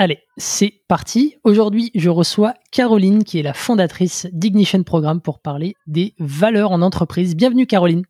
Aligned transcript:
Allez, 0.00 0.20
c'est 0.36 0.74
parti. 0.86 1.34
Aujourd'hui, 1.42 1.90
je 1.96 2.08
reçois 2.08 2.54
Caroline, 2.70 3.24
qui 3.24 3.40
est 3.40 3.42
la 3.42 3.52
fondatrice 3.52 4.28
d'Ignition 4.32 4.84
Programme, 4.84 5.20
pour 5.20 5.40
parler 5.40 5.74
des 5.88 6.14
valeurs 6.20 6.70
en 6.70 6.82
entreprise. 6.82 7.34
Bienvenue, 7.34 7.66
Caroline. 7.66 8.04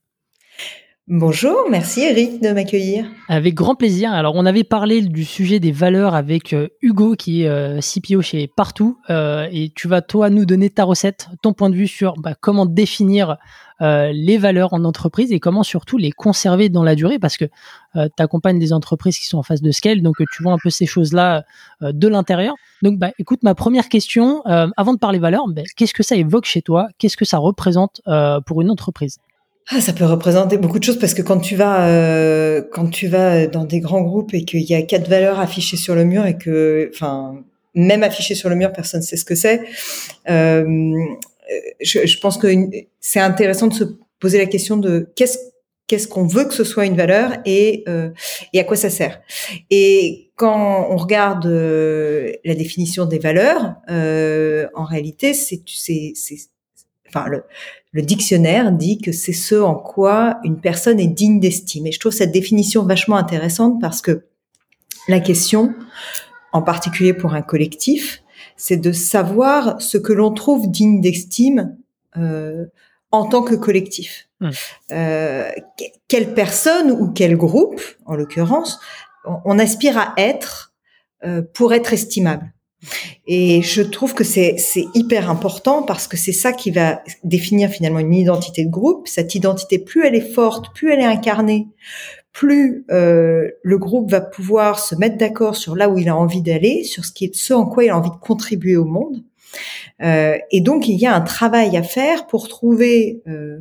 Bonjour, 1.11 1.71
merci 1.71 2.03
Eric 2.03 2.43
de 2.43 2.51
m'accueillir. 2.51 3.07
Avec 3.29 3.55
grand 3.55 3.75
plaisir. 3.75 4.12
Alors, 4.12 4.35
on 4.37 4.45
avait 4.45 4.62
parlé 4.62 5.01
du 5.01 5.25
sujet 5.25 5.59
des 5.59 5.73
valeurs 5.73 6.15
avec 6.15 6.53
euh, 6.53 6.69
Hugo, 6.83 7.15
qui 7.15 7.45
est 7.45 7.48
euh, 7.48 7.81
CPO 7.81 8.21
chez 8.21 8.47
Partout, 8.47 8.98
euh, 9.09 9.48
et 9.51 9.73
tu 9.75 9.89
vas 9.89 10.03
toi 10.03 10.29
nous 10.29 10.45
donner 10.45 10.69
ta 10.69 10.84
recette, 10.84 11.31
ton 11.41 11.55
point 11.55 11.70
de 11.70 11.77
vue 11.77 11.89
sur 11.89 12.12
bah, 12.19 12.34
comment 12.39 12.67
définir 12.67 13.39
les 13.81 14.39
valeurs 14.39 14.75
en 14.75 14.84
entreprise 14.84 15.31
et 15.31 15.39
comment 15.39 15.62
surtout 15.62 15.98
les 15.98 16.11
conserver 16.11 16.69
dans 16.69 16.83
la 16.83 16.97
durée, 16.97 17.20
parce 17.20 17.36
que 17.36 17.45
tu 17.95 18.01
accompagnes 18.19 18.59
des 18.59 18.73
entreprises 18.73 19.17
qui 19.20 19.27
sont 19.27 19.39
en 19.39 19.45
phase 19.45 19.62
de 19.62 19.70
scale, 19.70 20.03
donc 20.03 20.17
tu 20.33 20.42
vois 20.42 20.51
un 20.51 20.59
peu 20.61 20.69
ces 20.69 20.84
choses-là 20.84 21.45
de 21.81 22.09
l'intérieur. 22.09 22.56
Donc, 22.83 22.98
bah, 22.98 23.12
écoute, 23.20 23.45
ma 23.45 23.55
première 23.55 23.89
question, 23.89 24.42
avant 24.45 24.95
de 24.95 24.98
parler 24.98 25.20
valeurs, 25.20 25.47
bah, 25.47 25.62
qu'est-ce 25.77 25.95
que 25.95 26.03
ça 26.03 26.17
évoque 26.17 26.45
chez 26.45 26.61
toi? 26.61 26.89
Qu'est-ce 26.98 27.17
que 27.17 27.25
ça 27.25 27.39
représente 27.39 28.01
pour 28.47 28.62
une 28.62 28.70
entreprise? 28.73 29.20
Ah, 29.70 29.80
ça 29.80 29.92
peut 29.92 30.05
représenter 30.05 30.56
beaucoup 30.56 30.78
de 30.78 30.84
choses 30.84 30.98
parce 30.98 31.14
que 31.14 31.22
quand 31.22 31.38
tu 31.41 31.56
vas 31.56 31.88
euh, 31.88 32.62
quand 32.72 32.88
tu 32.88 33.06
vas 33.06 33.47
dans 33.47 33.64
des 33.64 33.80
grands 33.80 34.02
groupes 34.02 34.34
et 34.34 34.44
qu'il 34.44 34.62
y 34.62 34.74
a 34.74 34.83
quatre 34.83 35.08
valeurs 35.08 35.41
affichées 35.41 35.77
sur 35.77 35.94
le 35.94 36.05
mur 36.05 36.27
et 36.27 36.38
que 36.38 36.91
enfin 36.94 37.42
même 37.74 38.02
affichées 38.02 38.34
sur 38.34 38.48
le 38.48 38.56
mur 38.56 38.72
personne 38.72 39.00
ne 39.00 39.05
sait 39.05 39.16
ce 39.16 39.24
que 39.24 39.34
c'est 39.34 39.61
euh, 40.28 40.64
je, 41.80 42.06
je, 42.06 42.19
pense 42.19 42.39
que 42.39 42.48
c'est 43.00 43.20
intéressant 43.20 43.69
de 43.69 43.74
se 43.74 43.84
poser 44.20 44.39
la 44.39 44.46
question 44.46 44.77
de 44.77 45.11
qu'est-ce 45.16 45.39
qu'est-ce 45.89 46.06
qu'on 46.06 46.27
veut 46.27 46.44
que 46.44 46.55
ce 46.55 46.64
soit 46.64 46.86
une 46.86 46.96
valeur 46.96 47.33
et 47.44 47.83
euh, 47.89 48.11
et 48.52 48.61
à 48.61 48.64
quoi 48.64 48.77
ça 48.77 48.91
sert. 48.91 49.20
Et 49.70 50.30
quand 50.36 50.86
on 50.91 50.96
regarde 50.96 51.46
euh, 51.46 52.33
la 52.44 52.55
définition 52.55 53.06
des 53.06 53.19
valeurs 53.19 53.74
euh, 53.91 54.69
en 54.74 54.84
réalité 54.84 55.34
c'est 55.34 55.62
c'est 55.66 56.12
enfin 57.09 57.28
le, 57.28 57.45
le 57.92 58.03
dictionnaire 58.03 58.73
dit 58.73 58.98
que 58.98 59.12
c'est 59.12 59.33
ce 59.33 59.55
en 59.55 59.75
quoi 59.75 60.39
une 60.45 60.61
personne 60.61 61.01
est 61.01 61.06
digne 61.06 61.41
d'estime. 61.41 61.87
Et 61.87 61.92
je 61.92 62.01
trouve 62.01 62.12
cette 62.12 62.33
définition 62.33 62.84
vachement 62.84 63.17
intéressante 63.17 63.81
parce 63.81 64.03
que 64.03 64.25
la 65.09 65.20
question, 65.20 65.75
en 66.53 66.62
particulier 66.62 67.14
pour 67.14 67.34
un 67.34 67.42
collectif, 67.42 68.23
c'est 68.56 68.77
de 68.77 68.92
savoir 68.92 69.81
ce 69.81 69.98
que 69.98 70.12
l'on 70.12 70.33
trouve 70.33 70.70
digne 70.70 71.01
d'estime 71.01 71.77
euh, 72.17 72.67
en 73.11 73.27
tant 73.27 73.42
que 73.42 73.55
collectif. 73.55 74.29
Mmh. 74.41 74.51
Euh, 74.92 75.51
quelle 76.08 76.35
personne 76.35 76.90
ou 76.90 77.08
quel 77.08 77.36
groupe, 77.36 77.80
en 78.05 78.14
l'occurrence, 78.14 78.79
on, 79.45 79.58
aspire 79.58 79.98
à 79.98 80.14
être 80.17 80.73
euh, 81.25 81.42
pour 81.55 81.73
être 81.73 81.92
estimable. 81.92 82.52
Et 83.27 83.61
je 83.62 83.83
trouve 83.83 84.14
que 84.14 84.24
c'est 84.24 84.56
hyper 84.94 85.30
important 85.30 85.83
parce 85.83 86.06
que 86.06 86.16
c'est 86.16 86.33
ça 86.33 86.52
qui 86.52 86.70
va 86.70 87.02
définir 87.24 87.70
finalement 87.70 87.98
une 87.98 88.14
identité 88.14 88.64
de 88.64 88.70
groupe. 88.70 89.08
Cette 89.08 89.34
identité, 89.34 89.78
plus 89.78 90.06
elle 90.06 90.14
est 90.14 90.33
forte, 90.33 90.74
plus 90.74 90.92
elle 90.92 91.00
est 91.00 91.05
incarnée, 91.05 91.68
plus 92.33 92.84
euh, 92.90 93.50
le 93.62 93.78
groupe 93.78 94.11
va 94.11 94.20
pouvoir 94.20 94.78
se 94.78 94.94
mettre 94.94 95.16
d'accord 95.16 95.56
sur 95.56 95.74
là 95.74 95.89
où 95.89 95.98
il 95.98 96.08
a 96.08 96.16
envie 96.16 96.42
d'aller, 96.42 96.84
sur 96.84 97.05
ce 97.05 97.12
qui 97.12 97.24
est 97.27 97.34
ce 97.34 97.52
en 97.52 97.66
quoi 97.66 97.84
il 97.84 97.90
a 97.90 97.98
envie 97.98 98.11
de 98.11 98.16
contribuer 98.16 98.77
au 98.77 98.84
monde. 98.84 99.24
Euh, 100.02 100.39
et 100.50 100.60
donc 100.60 100.89
il 100.89 100.96
y 100.96 101.06
a 101.06 101.14
un 101.14 101.20
travail 101.20 101.77
à 101.77 101.83
faire 101.83 102.27
pour 102.27 102.48
trouver 102.48 103.22
euh, 103.27 103.58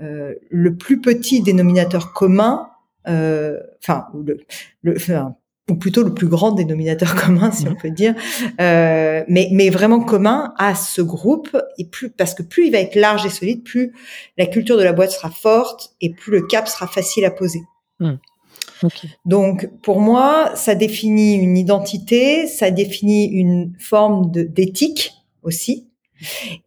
euh 0.00 0.34
le 0.50 0.74
plus 0.76 1.00
petit 1.00 1.42
dénominateur 1.42 2.12
commun, 2.12 2.68
euh, 3.06 3.60
enfin 3.80 4.06
le, 4.24 4.38
le 4.82 4.96
enfin, 4.96 5.36
ou 5.70 5.74
plutôt 5.74 6.02
le 6.02 6.14
plus 6.14 6.28
grand 6.28 6.52
dénominateur 6.52 7.14
commun, 7.26 7.50
si 7.50 7.66
on 7.68 7.74
peut 7.74 7.90
dire, 7.90 8.14
euh, 8.60 9.24
mais, 9.28 9.48
mais 9.52 9.70
vraiment 9.70 10.00
commun 10.00 10.54
à 10.58 10.74
ce 10.74 11.02
groupe, 11.02 11.56
et 11.78 11.86
plus 11.86 12.10
parce 12.10 12.34
que 12.34 12.42
plus 12.42 12.66
il 12.66 12.72
va 12.72 12.78
être 12.78 12.94
large 12.94 13.26
et 13.26 13.30
solide, 13.30 13.64
plus 13.64 13.92
la 14.38 14.46
culture 14.46 14.76
de 14.76 14.82
la 14.82 14.92
boîte 14.92 15.10
sera 15.10 15.30
forte 15.30 15.94
et 16.00 16.10
plus 16.10 16.32
le 16.32 16.46
cap 16.46 16.68
sera 16.68 16.86
facile 16.86 17.24
à 17.24 17.30
poser. 17.30 17.62
Hmm. 17.98 18.16
Donc, 19.24 19.70
pour 19.82 20.00
moi, 20.00 20.52
ça 20.54 20.74
définit 20.74 21.34
une 21.34 21.56
identité, 21.56 22.46
ça 22.46 22.70
définit 22.70 23.26
une 23.26 23.72
forme 23.78 24.30
d'éthique 24.30 25.14
aussi, 25.42 25.88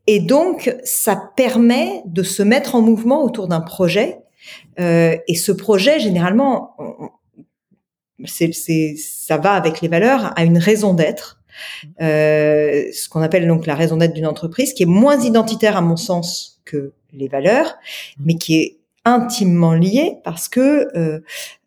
et 0.08 0.20
donc 0.20 0.76
ça 0.84 1.16
permet 1.36 2.02
de 2.06 2.24
se 2.24 2.44
mettre 2.44 2.76
en 2.76 2.82
mouvement 2.82 3.24
autour 3.24 3.48
d'un 3.48 3.62
projet. 3.62 4.20
Euh, 4.80 5.18
et 5.28 5.36
ce 5.36 5.52
projet, 5.52 6.00
généralement, 6.00 6.76
c'est, 8.26 8.54
c'est, 8.54 8.96
ça 8.98 9.38
va 9.38 9.54
avec 9.54 9.82
les 9.82 9.88
valeurs, 9.88 10.34
a 10.36 10.44
une 10.44 10.58
raison 10.58 10.94
d'être, 10.94 11.40
euh, 12.02 12.86
ce 12.92 13.10
qu'on 13.10 13.22
appelle 13.22 13.48
donc 13.48 13.66
la 13.66 13.76
raison 13.76 13.98
d'être 13.98 14.14
d'une 14.14 14.28
entreprise, 14.28 14.74
qui 14.74 14.84
est 14.84 14.88
moins 14.88 15.20
identitaire 15.22 15.78
à 15.78 15.82
mon 15.82 15.98
sens 15.98 16.62
que 16.66 16.94
les 17.14 17.28
valeurs, 17.28 17.76
mais 18.20 18.36
qui 18.36 18.56
est 18.58 18.78
intimement 19.06 19.74
liée 19.74 20.18
parce 20.24 20.50
que 20.50 20.88
euh, 20.98 21.20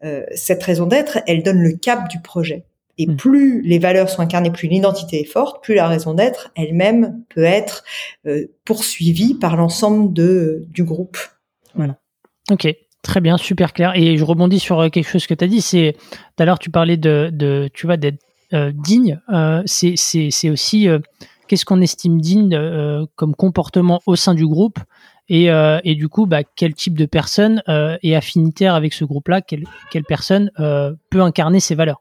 euh, 0.05 0.25
cette 0.35 0.63
raison 0.63 0.87
d'être, 0.87 1.19
elle 1.27 1.43
donne 1.43 1.63
le 1.63 1.73
cap 1.73 2.09
du 2.09 2.21
projet. 2.21 2.65
Et 2.99 3.07
mm. 3.07 3.17
plus 3.17 3.63
les 3.63 3.79
valeurs 3.79 4.09
sont 4.09 4.21
incarnées, 4.21 4.51
plus 4.51 4.69
l'identité 4.69 5.21
est 5.21 5.25
forte, 5.25 5.63
plus 5.63 5.75
la 5.75 5.89
raison 5.89 6.15
d'être 6.15 6.53
elle-même 6.57 7.23
peut 7.35 7.45
être 7.45 7.85
poursuivie 8.65 9.35
par 9.35 9.57
l'ensemble 9.57 10.13
de 10.13 10.65
du 10.69 10.85
groupe. 10.85 11.19
Voilà. 11.75 11.97
Ok. 12.51 12.69
Très 13.03 13.21
bien, 13.21 13.37
super 13.37 13.73
clair. 13.73 13.93
Et 13.97 14.17
je 14.17 14.25
rebondis 14.25 14.61
sur 14.61 14.81
euh, 14.81 14.89
quelque 14.89 15.09
chose 15.09 15.27
que 15.27 15.35
tu 15.35 15.45
as 15.45 15.49
dit. 15.49 15.61
C'est 15.61 15.97
tout 16.11 16.43
à 16.43 16.45
l'heure 16.45 16.59
tu 16.59 16.71
parlais 16.71 16.97
de, 16.97 17.69
tu 17.75 17.87
vois 17.87 17.97
d'être 17.97 18.21
euh, 18.53 18.71
digne. 18.73 19.21
Euh, 19.33 19.63
c'est 19.67 20.51
aussi 20.51 20.89
qu'est-ce 21.49 21.65
qu'on 21.65 21.81
estime 21.81 22.21
digne 22.21 22.59
comme 23.17 23.35
comportement 23.35 24.01
au 24.07 24.17
sein 24.17 24.35
du 24.35 24.47
groupe? 24.47 24.79
Et, 25.29 25.47
et 25.47 25.95
du 25.95 26.09
coup 26.09 26.27
bah, 26.27 26.43
quel 26.57 26.75
type 26.75 26.99
de 26.99 27.07
personne 27.07 27.63
est 27.67 28.15
affinitaire 28.15 28.75
avec 28.75 28.93
ce 28.93 29.05
groupe-là? 29.05 29.41
Quelle 29.41 29.65
quelle 29.91 30.05
personne 30.05 30.51
peut 31.11 31.23
incarner 31.23 31.61
ces 31.61 31.75
valeurs? 31.75 32.01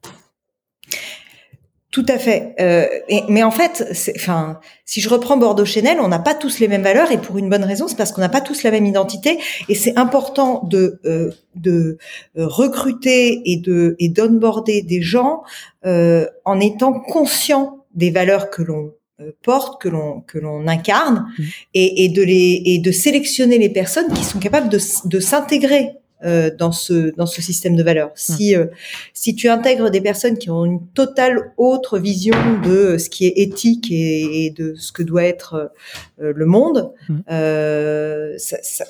Tout 1.91 2.06
à 2.07 2.18
fait. 2.18 2.56
Euh, 2.62 2.88
mais 3.28 3.44
en 3.44 3.52
fait, 3.52 3.85
enfin, 4.16 4.62
si 4.85 5.02
je 5.02 5.09
reprends 5.09 5.35
Bordeaux 5.35 5.66
Chanel, 5.66 6.00
on 6.00 6.07
n'a 6.07 6.19
pas 6.19 6.34
tous 6.34 6.59
les 6.59 6.69
mêmes 6.69 6.84
valeurs 6.84 7.12
et 7.12 7.18
pour 7.18 7.38
une 7.38 7.50
bonne 7.50 7.66
raison, 7.66 7.90
c'est 7.90 7.97
parce 7.97 8.13
qu'on 8.13 8.22
n'a 8.22 8.29
pas 8.29 8.40
tous 8.40 8.63
la 8.63 8.72
même 8.72 8.85
identité 8.85 9.40
et 9.68 9.75
c'est 9.75 9.97
important 9.97 10.62
de 10.63 11.02
euh, 11.03 11.31
de 11.56 11.97
euh, 12.38 12.47
recruter 12.47 13.41
et 13.44 13.57
de 13.57 13.97
et 14.00 14.07
d'onboarder 14.07 14.84
des 14.84 15.02
gens 15.02 15.44
euh, 15.85 16.25
en 16.46 16.62
étant 16.62 16.94
conscient 16.94 17.79
des 17.94 18.09
valeurs 18.09 18.50
que 18.52 18.62
l'on 18.62 18.94
euh, 19.20 19.32
porte, 19.44 19.82
que 19.82 19.90
l'on 19.90 20.22
que 20.22 20.40
l'on 20.40 20.70
incarne 20.70 21.26
mmh. 21.37 21.44
et, 21.73 22.05
et 22.05 22.08
de 22.08 22.23
les 22.23 22.61
et 22.67 22.79
de 22.79 22.91
sélectionner 22.91 23.58
les 23.58 23.70
personnes 23.70 24.14
qui 24.14 24.23
sont 24.23 24.40
capables 24.40 24.70
de 24.70 24.79
de 25.05 25.20
s'intégrer 25.20 25.90
euh, 26.23 26.52
dans 26.56 26.72
ce 26.72 27.16
dans 27.16 27.26
ce 27.26 27.41
système 27.41 27.76
de 27.76 27.82
valeurs. 27.82 28.12
Si 28.14 28.56
euh, 28.56 28.68
si 29.14 29.34
tu 29.34 29.50
intègres 29.50 29.90
des 29.90 30.02
personnes 30.02 30.38
qui 30.38 30.52
ont 30.52 30.66
une 30.66 30.85
totale 30.90 31.53
autre 31.58 31.97
vision 31.97 32.35
de 32.64 33.00
ce 33.00 33.09
qui 33.09 33.26
est 33.26 33.34
éthique 33.38 33.88
et, 33.91 34.53
de 34.56 34.76
ce 34.76 34.91
que 34.91 35.02
doit 35.02 35.23
être 35.23 35.72
euh, 36.22 36.32
le 36.35 36.46
monde, 36.46 36.91
ça, 37.28 38.58
ça, 38.62 38.85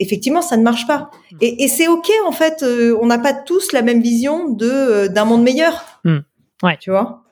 effectivement, 0.00 0.42
ça 0.42 0.56
ne 0.56 0.64
marche 0.64 0.88
pas. 0.88 1.10
Et, 1.40 1.62
et 1.62 1.68
c'est 1.68 1.86
ok 1.86 2.10
en 2.26 2.32
fait. 2.32 2.64
on 2.64 3.06
n'a 3.06 3.18
pas 3.18 3.32
tous 3.32 3.72
la 3.72 3.82
même 3.82 4.02
vision 4.02 4.48
de 4.48 5.06
d'un 5.06 5.24
monde 5.24 5.44
meilleur. 5.44 5.84
Hmm. 6.04 6.18
Ouais. 6.64 6.78
Tu 6.80 6.90
vois? 6.90 7.22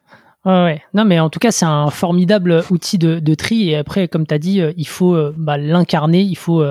Ouais, 0.44 0.64
ouais. 0.64 0.82
Non, 0.94 1.04
mais 1.04 1.18
en 1.18 1.28
tout 1.28 1.40
cas, 1.40 1.50
c'est 1.50 1.66
un 1.66 1.90
formidable 1.90 2.62
outil 2.70 2.98
de, 2.98 3.18
de 3.18 3.34
tri. 3.34 3.70
Et 3.70 3.76
après, 3.76 4.06
comme 4.06 4.28
tu 4.28 4.34
as 4.34 4.38
dit, 4.38 4.62
il 4.76 4.88
faut 4.88 5.16
bah, 5.36 5.58
l'incarner, 5.58 6.20
il 6.20 6.36
faut 6.36 6.64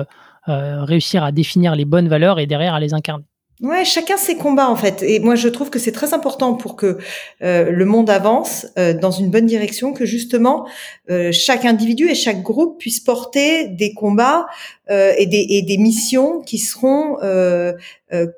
réussir 0.84 1.24
à 1.24 1.32
définir 1.32 1.74
les 1.74 1.84
bonnes 1.84 2.08
valeurs 2.08 2.38
et 2.38 2.46
derrière 2.46 2.74
à 2.74 2.80
les 2.80 2.94
incarner. 2.94 3.24
Ouais, 3.60 3.84
chacun 3.84 4.16
ses 4.16 4.36
combats 4.36 4.70
en 4.70 4.76
fait. 4.76 5.02
Et 5.02 5.20
moi, 5.20 5.34
je 5.34 5.46
trouve 5.48 5.68
que 5.68 5.78
c'est 5.78 5.92
très 5.92 6.14
important 6.14 6.54
pour 6.54 6.76
que 6.76 6.96
euh, 7.42 7.70
le 7.70 7.84
monde 7.84 8.08
avance 8.08 8.66
euh, 8.78 8.94
dans 8.94 9.10
une 9.10 9.30
bonne 9.30 9.44
direction, 9.44 9.92
que 9.92 10.06
justement 10.06 10.66
euh, 11.10 11.30
chaque 11.30 11.66
individu 11.66 12.08
et 12.08 12.14
chaque 12.14 12.40
groupe 12.40 12.78
puisse 12.78 13.00
porter 13.00 13.68
des 13.68 13.92
combats 13.92 14.46
et 14.88 15.26
des, 15.26 15.46
et, 15.50 15.62
des, 15.62 15.78
missions 15.78 16.40
qui 16.40 16.58
seront 16.58 17.16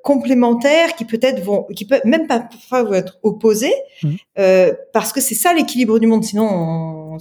complémentaires, 0.05 0.95
qui 0.97 1.07
peut-être 1.07 1.43
vont, 1.43 1.63
qui 1.75 1.87
peuvent 1.87 2.05
même 2.05 2.27
pas 2.27 2.41
parfois 2.41 2.99
être 2.99 3.19
opposées, 3.23 3.73
mmh. 4.03 4.17
parce 4.93 5.15
que 5.15 5.23
c'est 5.23 5.35
ça 5.35 5.55
l'équilibre 5.55 5.99
du 5.99 6.07
monde. 6.07 6.25
Sinon, 6.25 6.45
on, 7.15 7.19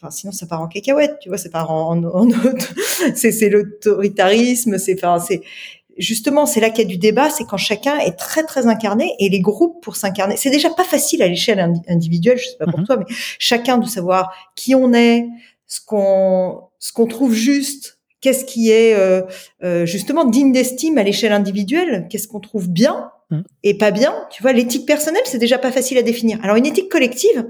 enfin, 0.00 0.10
sinon 0.10 0.32
ça 0.32 0.46
part 0.46 0.60
en 0.60 0.68
cacahuète, 0.68 1.18
tu 1.20 1.28
vois, 1.28 1.38
ça 1.38 1.50
part 1.50 1.70
en, 1.70 1.96
en, 1.98 2.04
en 2.04 2.30
c'est 3.14 3.48
l'autoritarisme, 3.48 4.78
c'est 4.78 4.94
enfin 4.94 5.18
c'est 5.18 5.42
justement, 6.00 6.46
c'est 6.46 6.60
là 6.60 6.70
qu'il 6.70 6.84
y 6.84 6.86
a 6.86 6.90
du 6.90 6.96
débat, 6.96 7.30
c'est 7.30 7.44
quand 7.44 7.56
chacun 7.56 7.98
est 7.98 8.16
très 8.16 8.42
très 8.44 8.66
incarné 8.66 9.14
et 9.18 9.28
les 9.28 9.40
groupes 9.40 9.82
pour 9.82 9.96
s'incarner. 9.96 10.36
C'est 10.36 10.50
déjà 10.50 10.70
pas 10.70 10.84
facile 10.84 11.22
à 11.22 11.28
l'échelle 11.28 11.60
individuelle, 11.88 12.38
je 12.38 12.46
sais 12.46 12.56
pas 12.58 12.66
pour 12.66 12.80
mhm. 12.80 12.86
toi, 12.86 12.96
mais 12.96 13.04
chacun 13.38 13.78
de 13.78 13.86
savoir 13.86 14.32
qui 14.56 14.74
on 14.74 14.92
est, 14.92 15.26
ce 15.66 15.80
qu'on 15.84 16.62
ce 16.78 16.92
qu'on 16.92 17.06
trouve 17.06 17.34
juste, 17.34 17.98
qu'est-ce 18.20 18.44
qui 18.44 18.70
est 18.70 18.94
euh, 18.94 19.22
euh, 19.62 19.86
justement 19.86 20.24
digne 20.24 20.52
d'estime 20.52 20.98
à 20.98 21.02
l'échelle 21.02 21.32
individuelle, 21.32 22.06
qu'est-ce 22.10 22.26
qu'on 22.26 22.40
trouve 22.40 22.68
bien 22.68 23.10
mhm. 23.30 23.44
et 23.62 23.76
pas 23.76 23.90
bien. 23.90 24.14
Tu 24.30 24.42
vois, 24.42 24.52
l'éthique 24.52 24.86
personnelle, 24.86 25.22
c'est 25.26 25.38
déjà 25.38 25.58
pas 25.58 25.70
facile 25.70 25.98
à 25.98 26.02
définir. 26.02 26.38
Alors 26.42 26.56
une 26.56 26.66
éthique 26.66 26.90
collective, 26.90 27.46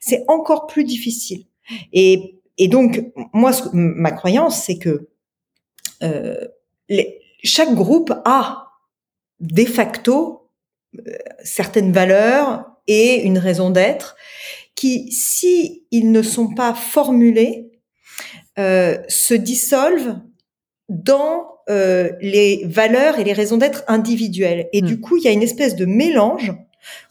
c'est 0.00 0.24
encore 0.28 0.66
plus 0.66 0.84
difficile. 0.84 1.44
Et, 1.92 2.40
et 2.58 2.68
donc, 2.68 3.04
moi, 3.32 3.52
ce, 3.52 3.64
ma 3.72 4.12
croyance, 4.12 4.64
c'est 4.64 4.78
que 4.78 5.08
euh, 6.02 6.36
les, 6.88 7.20
chaque 7.42 7.74
groupe 7.74 8.12
a 8.24 8.68
de 9.40 9.64
facto 9.64 10.48
euh, 10.96 11.12
certaines 11.42 11.92
valeurs 11.92 12.64
et 12.86 13.22
une 13.22 13.38
raison 13.38 13.70
d'être 13.70 14.16
qui, 14.74 15.10
si 15.12 15.86
ils 15.90 16.10
ne 16.12 16.22
sont 16.22 16.54
pas 16.54 16.74
formulés, 16.74 17.70
euh, 18.58 18.98
se 19.08 19.34
dissolvent 19.34 20.20
dans 20.88 21.48
les 22.20 22.64
valeurs 22.66 23.18
et 23.18 23.24
les 23.24 23.32
raisons 23.32 23.56
d'être 23.56 23.82
individuelles. 23.88 24.68
Et 24.74 24.82
du 24.82 24.96
hmm. 24.96 25.00
coup, 25.00 25.16
il 25.16 25.22
y 25.22 25.28
a 25.28 25.30
une 25.30 25.42
espèce 25.42 25.74
de 25.74 25.86
mélange 25.86 26.52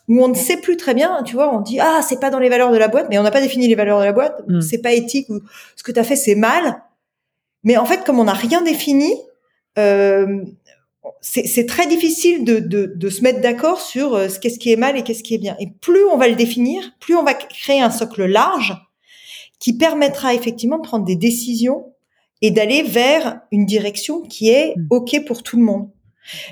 où 0.07 0.23
on 0.23 0.27
ne 0.27 0.33
sait 0.35 0.57
plus 0.57 0.77
très 0.77 0.93
bien, 0.93 1.23
tu 1.23 1.35
vois, 1.35 1.53
on 1.53 1.61
dit 1.61 1.79
ah 1.79 2.01
c'est 2.01 2.19
pas 2.19 2.29
dans 2.29 2.39
les 2.39 2.49
valeurs 2.49 2.71
de 2.71 2.77
la 2.77 2.87
boîte, 2.87 3.07
mais 3.09 3.17
on 3.17 3.23
n'a 3.23 3.31
pas 3.31 3.41
défini 3.41 3.67
les 3.67 3.75
valeurs 3.75 3.99
de 3.99 4.05
la 4.05 4.13
boîte, 4.13 4.41
hmm. 4.47 4.61
c'est 4.61 4.81
pas 4.81 4.93
éthique 4.93 5.29
ou 5.29 5.39
ce 5.75 5.83
que 5.83 5.91
tu 5.91 5.99
as 5.99 6.03
fait 6.03 6.15
c'est 6.15 6.35
mal. 6.35 6.81
Mais 7.63 7.77
en 7.77 7.85
fait, 7.85 8.03
comme 8.03 8.19
on 8.19 8.23
n'a 8.23 8.33
rien 8.33 8.61
défini, 8.61 9.13
euh, 9.77 10.43
c'est 11.21 11.67
très 11.67 11.87
difficile 11.87 12.43
de, 12.43 12.59
de, 12.59 12.93
de 12.95 13.09
se 13.09 13.21
mettre 13.21 13.41
d'accord 13.41 13.79
sur 13.79 14.15
euh, 14.15 14.27
ce 14.27 14.39
qu'est-ce 14.39 14.59
qui 14.59 14.71
est 14.71 14.75
mal 14.75 14.97
et 14.97 15.03
qu'est-ce 15.03 15.23
qui 15.23 15.35
est 15.35 15.39
bien. 15.39 15.55
Et 15.59 15.67
plus 15.67 16.03
on 16.05 16.17
va 16.17 16.27
le 16.27 16.35
définir, 16.35 16.81
plus 16.99 17.15
on 17.15 17.23
va 17.23 17.33
créer 17.33 17.81
un 17.81 17.91
socle 17.91 18.25
large 18.25 18.75
qui 19.59 19.77
permettra 19.77 20.33
effectivement 20.33 20.77
de 20.77 20.83
prendre 20.83 21.05
des 21.05 21.15
décisions 21.15 21.93
et 22.41 22.51
d'aller 22.51 22.81
vers 22.81 23.41
une 23.51 23.65
direction 23.65 24.21
qui 24.21 24.49
est 24.49 24.75
mm. 24.75 24.87
ok 24.89 25.25
pour 25.25 25.43
tout 25.43 25.57
le 25.57 25.63
monde. 25.63 25.89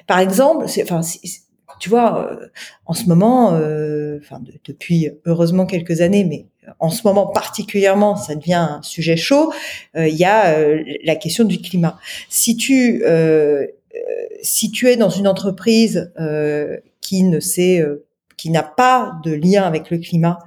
Par 0.08 0.20
exemple, 0.20 0.66
enfin, 0.82 1.02
tu 1.80 1.90
vois, 1.90 2.30
euh, 2.32 2.48
en 2.86 2.94
ce 2.94 3.06
moment, 3.06 3.54
euh, 3.54 4.20
enfin 4.22 4.42
depuis 4.66 5.10
heureusement 5.26 5.66
quelques 5.66 6.02
années, 6.02 6.26
mais 6.26 6.46
en 6.80 6.90
ce 6.90 7.02
moment 7.06 7.28
particulièrement, 7.28 8.16
ça 8.16 8.36
devient 8.36 8.54
un 8.54 8.82
sujet 8.84 9.18
chaud. 9.18 9.52
Euh, 9.96 10.08
il 10.08 10.16
y 10.16 10.26
a 10.26 10.56
la 11.04 11.16
question 11.16 11.46
du 11.46 11.60
climat. 11.60 11.98
Si 12.30 12.58
tu 12.58 13.04
si 14.42 14.72
tu 14.72 14.88
es 14.88 14.98
dans 14.98 15.10
une 15.10 15.28
entreprise 15.28 16.12
qui 17.02 17.24
ne 17.24 17.40
sait 17.40 17.84
qui 18.38 18.52
n'a 18.52 18.64
pas 18.64 19.20
de 19.24 19.34
lien 19.34 19.64
avec 19.64 19.90
le 19.90 19.98
climat, 19.98 20.40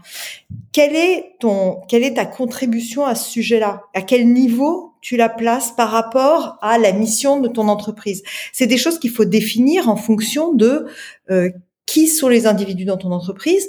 quelle 0.73 0.97
est 0.97 1.35
ton, 1.41 1.81
quelle 1.89 2.05
est 2.05 2.15
ta 2.15 2.25
contribution 2.25 3.05
à 3.05 3.15
ce 3.15 3.31
sujet-là? 3.31 3.83
À 3.95 4.01
quel 4.01 4.33
niveau 4.33 4.92
tu 5.03 5.17
la 5.17 5.29
places 5.29 5.73
par 5.73 5.91
rapport 5.91 6.57
à 6.63 6.79
la 6.79 6.93
mission 6.93 7.41
de 7.41 7.49
ton 7.49 7.69
entreprise 7.69 8.23
C'est 8.53 8.67
des 8.67 8.79
choses 8.79 8.99
qu'il 8.99 9.11
faut 9.11 9.27
définir 9.27 9.91
en 9.91 9.97
fonction 9.97 10.55
de 10.55 10.87
euh, 11.31 11.51
qui 11.85 12.07
sont 12.07 12.29
les 12.29 12.47
individus 12.47 12.87
dans 12.87 12.97
ton 12.97 13.13
entreprise, 13.13 13.69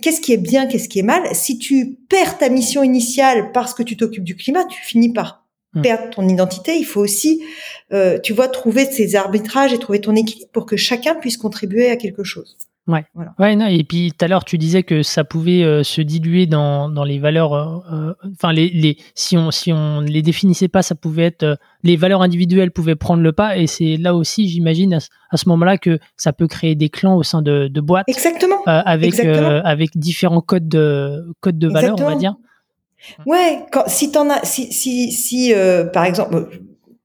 qu'est-ce 0.00 0.20
qui 0.20 0.32
est 0.32 0.38
bien, 0.38 0.66
qu'est-ce 0.66 0.88
qui 0.88 0.98
est 0.98 1.04
mal? 1.04 1.22
Si 1.34 1.58
tu 1.58 1.98
perds 2.08 2.38
ta 2.38 2.48
mission 2.48 2.82
initiale 2.82 3.52
parce 3.52 3.74
que 3.74 3.82
tu 3.82 3.96
t'occupes 3.96 4.24
du 4.24 4.34
climat, 4.34 4.64
tu 4.64 4.80
finis 4.82 5.12
par 5.12 5.44
hmm. 5.74 5.82
perdre 5.82 6.10
ton 6.10 6.28
identité. 6.28 6.76
Il 6.76 6.84
faut 6.84 7.00
aussi, 7.00 7.44
euh, 7.92 8.18
tu 8.18 8.32
vois, 8.32 8.48
trouver 8.48 8.86
ces 8.86 9.14
arbitrages 9.14 9.72
et 9.72 9.78
trouver 9.78 10.00
ton 10.00 10.16
équilibre 10.16 10.50
pour 10.52 10.66
que 10.66 10.76
chacun 10.76 11.14
puisse 11.14 11.36
contribuer 11.36 11.90
à 11.90 11.96
quelque 11.96 12.24
chose. 12.24 12.56
Ouais. 12.88 13.04
Voilà. 13.14 13.32
Ouais, 13.38 13.54
non, 13.54 13.66
et 13.66 13.84
puis 13.84 14.10
tout 14.10 14.24
à 14.24 14.28
l'heure, 14.28 14.44
tu 14.44 14.58
disais 14.58 14.82
que 14.82 15.04
ça 15.04 15.22
pouvait 15.22 15.62
euh, 15.62 15.84
se 15.84 16.00
diluer 16.00 16.46
dans, 16.46 16.88
dans 16.88 17.04
les 17.04 17.20
valeurs. 17.20 17.54
Euh, 17.54 17.78
euh, 17.92 18.14
enfin, 18.32 18.52
les, 18.52 18.70
les, 18.70 18.96
si 19.14 19.36
on 19.36 19.52
si 19.52 19.72
on 19.72 20.00
les 20.00 20.20
définissait 20.20 20.66
pas, 20.66 20.82
ça 20.82 20.96
pouvait 20.96 21.26
être 21.26 21.58
les 21.84 21.96
valeurs 21.96 22.22
individuelles 22.22 22.72
pouvaient 22.72 22.96
prendre 22.96 23.22
le 23.22 23.32
pas, 23.32 23.56
et 23.56 23.68
c'est 23.68 23.96
là 23.96 24.16
aussi, 24.16 24.48
j'imagine, 24.48 24.98
à, 25.30 25.36
ce 25.36 25.48
moment-là 25.50 25.78
que 25.78 26.00
ça 26.16 26.32
peut 26.32 26.48
créer 26.48 26.74
des 26.74 26.88
clans 26.88 27.14
au 27.14 27.22
sein 27.22 27.40
de, 27.40 27.68
de 27.68 27.80
boîtes. 27.80 28.08
Exactement. 28.08 28.60
avec 28.66 29.16
avec 29.20 29.96
différents 29.96 30.40
codes 30.40 30.68
de 30.68 31.24
codes 31.40 31.58
de 31.58 31.68
valeurs, 31.68 31.96
on 32.00 32.04
va 32.04 32.16
dire. 32.16 32.34
Ouais, 33.26 33.60
quand, 33.70 33.84
si 33.86 34.10
t'en 34.10 34.28
as, 34.28 34.44
si 34.44 34.72
si 34.72 35.12
si 35.12 35.54
par 35.92 36.04
exemple 36.04 36.48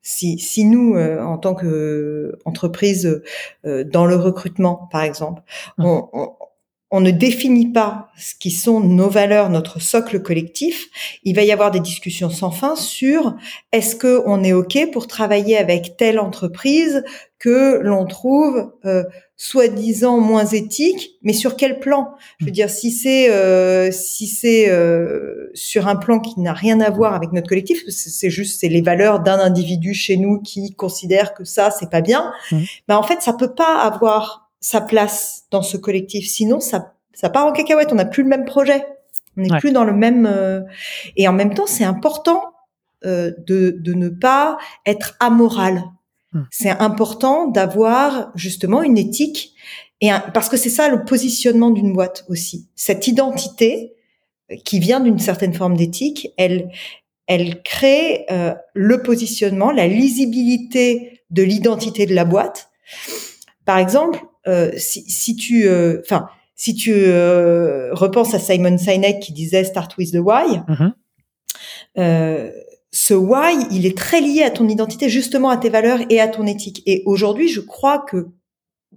si, 0.07 0.39
si 0.39 0.63
nous, 0.63 0.95
euh, 0.95 1.21
en 1.21 1.37
tant 1.37 1.53
que 1.53 2.39
entreprise, 2.45 3.21
euh, 3.65 3.83
dans 3.83 4.05
le 4.05 4.15
recrutement, 4.15 4.87
par 4.89 5.01
exemple, 5.01 5.41
mmh. 5.77 5.85
on, 5.85 6.31
on, 6.91 7.01
ne 7.01 7.11
définit 7.11 7.73
pas 7.73 8.07
ce 8.17 8.33
qui 8.33 8.51
sont 8.51 8.79
nos 8.79 9.09
valeurs, 9.09 9.49
notre 9.49 9.81
socle 9.81 10.21
collectif, 10.21 10.87
il 11.25 11.35
va 11.35 11.43
y 11.43 11.51
avoir 11.51 11.71
des 11.71 11.81
discussions 11.81 12.29
sans 12.29 12.51
fin 12.51 12.77
sur 12.77 13.35
est-ce 13.73 13.97
que 13.97 14.23
on 14.25 14.45
est 14.45 14.53
ok 14.53 14.91
pour 14.93 15.07
travailler 15.07 15.57
avec 15.57 15.97
telle 15.97 16.19
entreprise 16.19 17.03
que 17.37 17.81
l'on 17.83 18.05
trouve 18.05 18.71
euh, 18.85 19.03
soi-disant 19.39 20.19
moins 20.19 20.45
éthique, 20.45 21.11
mais 21.21 21.31
sur 21.31 21.55
quel 21.55 21.79
plan? 21.79 22.15
Je 22.39 22.45
veux 22.45 22.51
dire, 22.51 22.71
si 22.71 22.91
c'est 22.91 23.29
euh, 23.29 23.91
si 23.91 24.25
c'est 24.25 24.69
euh, 24.69 25.51
sur 25.53 25.87
un 25.87 25.95
plan 25.95 26.19
qui 26.19 26.39
n'a 26.39 26.53
rien 26.53 26.81
à 26.81 26.89
voir 26.89 27.13
avec 27.13 27.31
notre 27.31 27.47
collectif, 27.47 27.83
c'est 27.87 28.31
juste 28.31 28.59
c'est 28.59 28.67
les 28.67 28.81
valeurs 28.81 29.19
d'un 29.19 29.39
individu 29.39 29.93
chez 29.93 30.17
nous 30.17 30.41
qui 30.41 30.73
considère 30.73 31.35
que 31.35 31.43
ça 31.43 31.69
c'est 31.69 31.89
pas 31.91 32.01
bien. 32.01 32.33
Mmh. 32.51 32.57
Ben 32.87 32.97
en 32.97 33.03
fait, 33.03 33.21
ça 33.21 33.33
peut 33.33 33.53
pas 33.53 33.79
avoir 33.79 34.49
sa 34.59 34.81
place 34.81 35.43
dans 35.51 35.61
ce 35.61 35.77
collectif. 35.77 36.27
Sinon, 36.27 36.59
ça 36.59 36.95
ça 37.13 37.29
part 37.29 37.45
en 37.45 37.51
cacahuète. 37.51 37.89
On 37.91 37.95
n'a 37.95 38.05
plus 38.05 38.23
le 38.23 38.29
même 38.29 38.45
projet. 38.45 38.87
On 39.37 39.41
n'est 39.41 39.59
plus 39.59 39.71
dans 39.71 39.83
le 39.83 39.93
même. 39.93 40.25
Euh, 40.25 40.61
et 41.15 41.27
en 41.27 41.33
même 41.33 41.53
temps, 41.53 41.67
c'est 41.67 41.85
important 41.85 42.41
de 43.03 43.35
de 43.79 43.93
ne 43.93 44.09
pas 44.09 44.57
être 44.87 45.15
amoral. 45.19 45.83
C'est 46.51 46.69
important 46.69 47.47
d'avoir 47.47 48.31
justement 48.35 48.81
une 48.81 48.97
éthique 48.97 49.53
et 50.01 50.09
parce 50.33 50.49
que 50.49 50.57
c'est 50.57 50.69
ça 50.69 50.89
le 50.89 51.05
positionnement 51.05 51.71
d'une 51.71 51.93
boîte 51.93 52.25
aussi. 52.29 52.67
Cette 52.75 53.07
identité 53.07 53.93
euh, 54.51 54.55
qui 54.63 54.79
vient 54.79 54.99
d'une 54.99 55.19
certaine 55.19 55.53
forme 55.53 55.75
d'éthique, 55.75 56.29
elle 56.37 56.69
elle 57.29 57.61
crée 57.61 58.25
euh, 58.31 58.53
le 58.73 59.03
positionnement, 59.03 59.69
la 59.71 59.87
lisibilité 59.87 61.23
de 61.29 61.43
l'identité 61.43 62.05
de 62.05 62.15
la 62.15 62.23
boîte. 62.23 62.69
Par 63.65 63.79
exemple, 63.79 64.21
euh, 64.47 64.71
si, 64.77 65.01
si, 65.09 65.35
tu, 65.35 65.69
enfin, 65.99 66.29
si 66.55 66.73
tu 66.73 66.93
repenses 66.93 68.33
à 68.33 68.39
Simon 68.39 68.77
Sinek 68.77 69.19
qui 69.19 69.33
disait 69.33 69.65
"Start 69.65 69.97
with 69.97 70.13
the 70.13 70.19
why", 70.19 70.61
mm-hmm 70.69 70.93
ce 72.91 73.13
why, 73.13 73.65
il 73.71 73.85
est 73.85 73.97
très 73.97 74.21
lié 74.21 74.43
à 74.43 74.49
ton 74.49 74.67
identité, 74.67 75.09
justement 75.09 75.49
à 75.49 75.57
tes 75.57 75.69
valeurs 75.69 75.99
et 76.09 76.19
à 76.21 76.27
ton 76.27 76.45
éthique. 76.45 76.83
Et 76.85 77.03
aujourd'hui, 77.05 77.49
je 77.49 77.59
crois 77.59 77.99
que, 77.99 78.27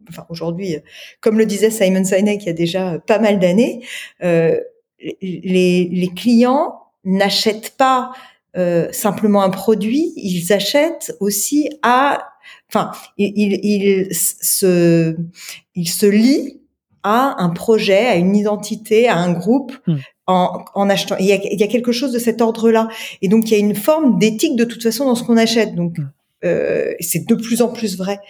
enfin 0.09 0.27
aujourd'hui, 0.29 0.77
comme 1.21 1.39
le 1.39 1.47
disait 1.47 1.71
Simon 1.71 2.05
Sinek 2.05 2.43
il 2.43 2.47
y 2.47 2.51
a 2.51 2.55
déjà 2.55 2.99
pas 3.01 3.19
mal 3.19 3.39
d'années, 3.39 3.85
euh, 4.23 4.59
les, 5.21 5.89
les, 5.91 6.09
clients 6.15 6.75
n'achètent 7.05 7.75
pas 7.77 8.13
euh, 8.57 8.91
simplement 8.93 9.43
un 9.43 9.51
produit, 9.51 10.13
ils 10.17 10.53
achètent 10.53 11.17
aussi 11.21 11.71
à, 11.83 12.29
enfin, 12.69 12.93
ils, 13.17 13.59
ils, 13.65 14.15
se, 14.15 15.17
ils 15.75 15.89
se 15.89 16.07
lient 16.07 16.60
à 17.03 17.43
un 17.43 17.51
projet, 17.51 18.07
à 18.07 18.17
une 18.17 18.37
identité, 18.37 19.09
à 19.09 19.17
un 19.17 19.33
groupe. 19.33 19.77
Hmm 19.87 19.97
en, 20.75 20.89
achetant. 20.89 21.17
Il 21.19 21.27
y, 21.27 21.33
a, 21.33 21.37
il 21.37 21.59
y, 21.59 21.63
a, 21.63 21.67
quelque 21.67 21.93
chose 21.93 22.13
de 22.13 22.19
cet 22.19 22.41
ordre-là. 22.41 22.89
Et 23.23 23.29
donc, 23.29 23.51
il 23.51 23.53
y 23.53 23.57
a 23.57 23.59
une 23.59 23.75
forme 23.75 24.19
d'éthique 24.19 24.57
de 24.57 24.65
toute 24.65 24.83
façon 24.83 25.07
dans 25.07 25.15
ce 25.15 25.25
qu'on 25.25 25.37
achète. 25.37 25.75
Donc, 25.75 25.99
mm. 25.99 26.11
euh, 26.45 26.93
c'est 27.01 27.27
de 27.27 27.35
plus 27.35 27.63
en 27.63 27.69
plus 27.69 27.97
vrai. 27.97 28.21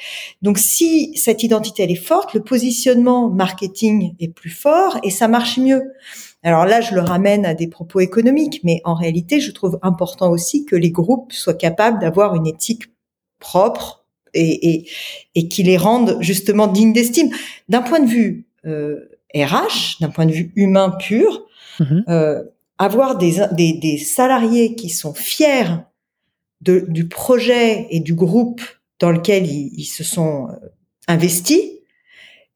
Donc, 0.43 0.59
si 0.59 1.17
cette 1.17 1.43
identité, 1.43 1.83
elle 1.83 1.91
est 1.91 1.95
forte, 1.95 2.35
le 2.35 2.43
positionnement 2.43 3.29
marketing 3.29 4.15
est 4.19 4.29
plus 4.29 4.51
fort 4.51 4.99
et 5.03 5.11
ça 5.11 5.29
marche 5.29 5.59
mieux. 5.59 5.83
Alors 6.43 6.65
là, 6.65 6.81
je 6.81 6.95
le 6.95 7.03
ramène 7.03 7.45
à 7.45 7.55
des 7.55 7.67
propos 7.67 8.01
économiques, 8.01 8.61
mais 8.65 8.81
en 8.85 8.95
réalité, 8.95 9.41
je 9.41 9.53
trouve 9.53 9.79
important 9.83 10.31
aussi 10.31 10.65
que 10.65 10.77
les 10.77 10.91
groupes 10.91 11.33
soient 11.33 11.55
capables 11.55 11.99
d'avoir 11.99 12.35
une 12.35 12.47
éthique 12.47 12.85
propre, 13.39 13.99
et, 14.33 14.71
et, 14.71 14.89
et 15.35 15.49
qui 15.49 15.65
les 15.65 15.77
rendent 15.77 16.17
justement 16.21 16.69
dignes 16.69 16.93
d'estime. 16.93 17.31
D'un 17.69 17.83
point 17.83 17.99
de 17.99 18.07
vue 18.07 18.47
RH, 18.65 20.01
d'un 20.01 20.11
point 20.11 20.27
de 20.27 20.33
vue 20.33 20.53
humain 20.57 20.91
pur, 20.91 21.47
euh, 22.09 22.43
avoir 22.79 23.17
des, 23.17 23.37
des, 23.53 23.73
des 23.75 23.99
salariés 23.99 24.75
qui 24.75 24.91
sont 24.91 25.15
fiers 25.15 25.85
de, 26.61 26.85
du 26.89 27.09
projet 27.09 27.87
et 27.91 28.01
du 28.01 28.15
groupe 28.15 28.63
dans 28.99 29.11
lequel 29.11 29.47
ils, 29.47 29.73
ils 29.77 29.87
se 29.87 30.05
sont 30.05 30.49
euh, 30.49 30.55
investis, 31.09 31.63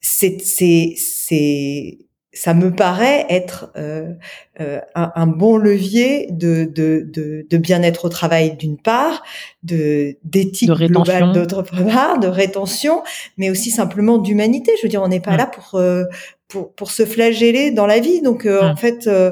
c'est, 0.00 0.38
c'est, 0.40 1.98
ça 2.34 2.52
me 2.52 2.70
paraît 2.74 3.26
être 3.30 3.70
euh, 3.76 4.12
euh, 4.60 4.80
un, 4.94 5.12
un 5.14 5.26
bon 5.26 5.56
levier 5.56 6.26
de, 6.30 6.64
de, 6.64 7.06
de, 7.12 7.46
de 7.48 7.56
bien-être 7.56 8.04
au 8.06 8.08
travail 8.08 8.56
d'une 8.56 8.76
part, 8.76 9.22
de 9.62 10.16
d'éthique 10.24 10.70
globale 10.70 11.32
d'autre 11.32 11.62
part, 11.62 12.18
de 12.18 12.26
rétention, 12.28 13.02
mais 13.38 13.50
aussi 13.50 13.70
simplement 13.70 14.18
d'humanité. 14.18 14.72
Je 14.78 14.82
veux 14.82 14.88
dire, 14.88 15.02
on 15.02 15.08
n'est 15.08 15.20
pas 15.20 15.36
là 15.36 15.46
pour, 15.46 15.78
euh, 15.78 16.04
pour 16.48 16.72
pour 16.74 16.90
se 16.90 17.06
flageller 17.06 17.70
dans 17.70 17.86
la 17.86 18.00
vie. 18.00 18.20
Donc 18.20 18.46
euh, 18.46 18.62
Mm. 18.62 18.66
en 18.72 18.76
fait, 18.76 19.06
euh, 19.06 19.30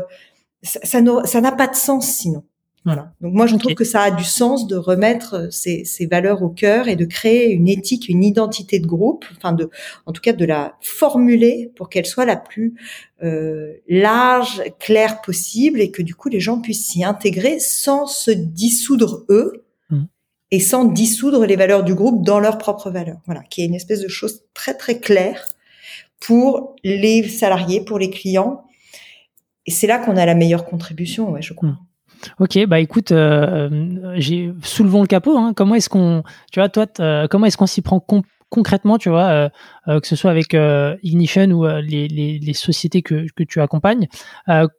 ça 0.63 0.81
ça 0.85 1.01
n'a 1.01 1.25
ça 1.25 1.41
n'a 1.41 1.53
pas 1.53 1.67
de 1.67 1.75
sens 1.77 2.07
sinon. 2.07 2.45
Voilà. 2.85 3.13
Donc 3.21 3.33
moi 3.35 3.47
je 3.47 3.55
trouve 3.57 3.75
que 3.75 3.85
ça 3.85 4.03
a 4.03 4.11
du 4.11 4.25
sens 4.25 4.67
de 4.67 4.75
remettre 4.75 5.35
euh, 5.35 5.51
ces, 5.51 5.85
ces 5.85 6.07
valeurs 6.07 6.43
au 6.43 6.49
cœur 6.49 6.89
et 6.89 6.97
de 6.97 7.05
créer 7.05 7.53
une 7.53 7.69
éthique, 7.69 8.09
une 8.09 8.25
identité 8.25 8.81
de 8.81 8.87
groupe, 8.87 9.25
enfin 9.37 9.53
de, 9.53 9.71
en 10.07 10.13
tout 10.13 10.21
cas 10.21 10.33
de 10.33 10.45
la 10.45 10.77
formuler 10.81 11.71
pour 11.77 11.89
qu'elle 11.89 12.07
soit 12.07 12.25
la 12.25 12.37
plus 12.37 12.75
euh, 13.23 13.75
large, 13.89 14.63
claire 14.81 15.21
possible 15.21 15.81
et 15.81 15.93
que 15.93 16.03
du 16.03 16.17
coup 16.17 16.29
les 16.29 16.41
gens 16.41 16.61
puissent 16.61 16.89
s'y 16.89 17.05
intégrer 17.05 17.61
sans 17.61 18.07
se 18.07 18.33
dissoudre 18.33 19.25
eux 19.29 19.65
Mhm. 19.91 20.09
et 20.51 20.61
sans 20.61 20.85
dissoudre 20.85 21.47
les 21.47 21.57
valeurs 21.57 21.85
du 21.85 21.95
groupe 21.95 22.25
dans 22.25 22.41
leurs 22.41 22.59
propres 22.59 22.91
valeurs. 22.91 23.21
Voilà, 23.27 23.43
qui 23.43 23.63
est 23.63 23.67
une 23.67 23.75
espèce 23.75 24.01
de 24.01 24.09
chose 24.09 24.43
très 24.55 24.75
très 24.75 24.99
claire 24.99 25.47
pour 26.21 26.77
les 26.85 27.29
salariés, 27.29 27.85
pour 27.85 27.99
les 27.99 28.11
clients. 28.11 28.65
Et 29.67 29.71
c'est 29.71 29.87
là 29.87 29.99
qu'on 29.99 30.17
a 30.17 30.27
la 30.27 30.35
meilleure 30.35 30.65
contribution, 30.65 31.31
ouais, 31.31 31.43
je 31.43 31.55
crois. 31.55 31.69
Mhm. 31.69 31.77
Ok, 32.39 32.59
bah 32.67 32.81
écoute, 32.81 33.13
euh, 33.13 33.91
soulevons 34.63 35.03
le 35.03 35.07
capot. 35.07 35.37
Hein. 35.37 35.53
Comment 35.57 35.75
est-ce 35.75 35.89
qu'on, 35.89 36.23
tu 36.53 36.61
vois, 36.61 36.69
toi, 36.69 36.87
euh, 37.01 37.27
comment 37.29 37.47
est-ce 37.47 37.57
qu'on 37.57 37.67
s'y 37.67 37.83
prend 37.83 38.01
con- 38.01 38.23
concrètement, 38.49 38.99
tu 38.99 39.09
vois, 39.09 39.29
euh, 39.29 39.49
euh, 39.89 39.99
que 39.99 40.07
ce 40.07 40.15
soit 40.15 40.31
avec 40.31 40.53
euh, 40.55 40.95
Ignition 41.03 41.47
ou 41.47 41.65
euh, 41.65 41.81
les, 41.81 42.07
les, 42.07 42.39
les 42.39 42.53
sociétés 42.53 43.01
que, 43.03 43.27
que 43.35 43.43
tu 43.45 43.61
accompagnes, 43.61 44.09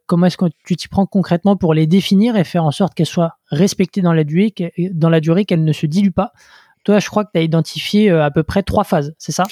comment 0.06 0.26
est-ce 0.26 0.36
que 0.36 0.46
tu 0.64 0.76
t'y 0.76 0.88
prends 0.88 1.06
concrètement 1.06 1.56
pour 1.56 1.74
les 1.74 1.86
définir 1.86 2.36
et 2.36 2.44
faire 2.44 2.64
en 2.64 2.70
sorte 2.70 2.94
qu'elles 2.94 3.06
soient 3.06 3.36
respectées 3.50 4.00
dans 4.00 4.12
la 4.12 4.24
durée, 4.24 4.54
dans 4.92 5.10
la 5.10 5.20
durée, 5.20 5.44
qu'elles 5.44 5.64
ne 5.64 5.72
se 5.72 5.86
diluent 5.86 6.12
pas. 6.12 6.32
Toi, 6.84 6.98
je 6.98 7.08
crois 7.08 7.24
que 7.24 7.30
tu 7.32 7.38
as 7.40 7.42
identifié 7.42 8.10
euh, 8.10 8.22
à 8.22 8.30
peu 8.30 8.42
près 8.42 8.62
trois 8.62 8.84
phases, 8.84 9.14
c'est 9.18 9.32
ça? 9.32 9.44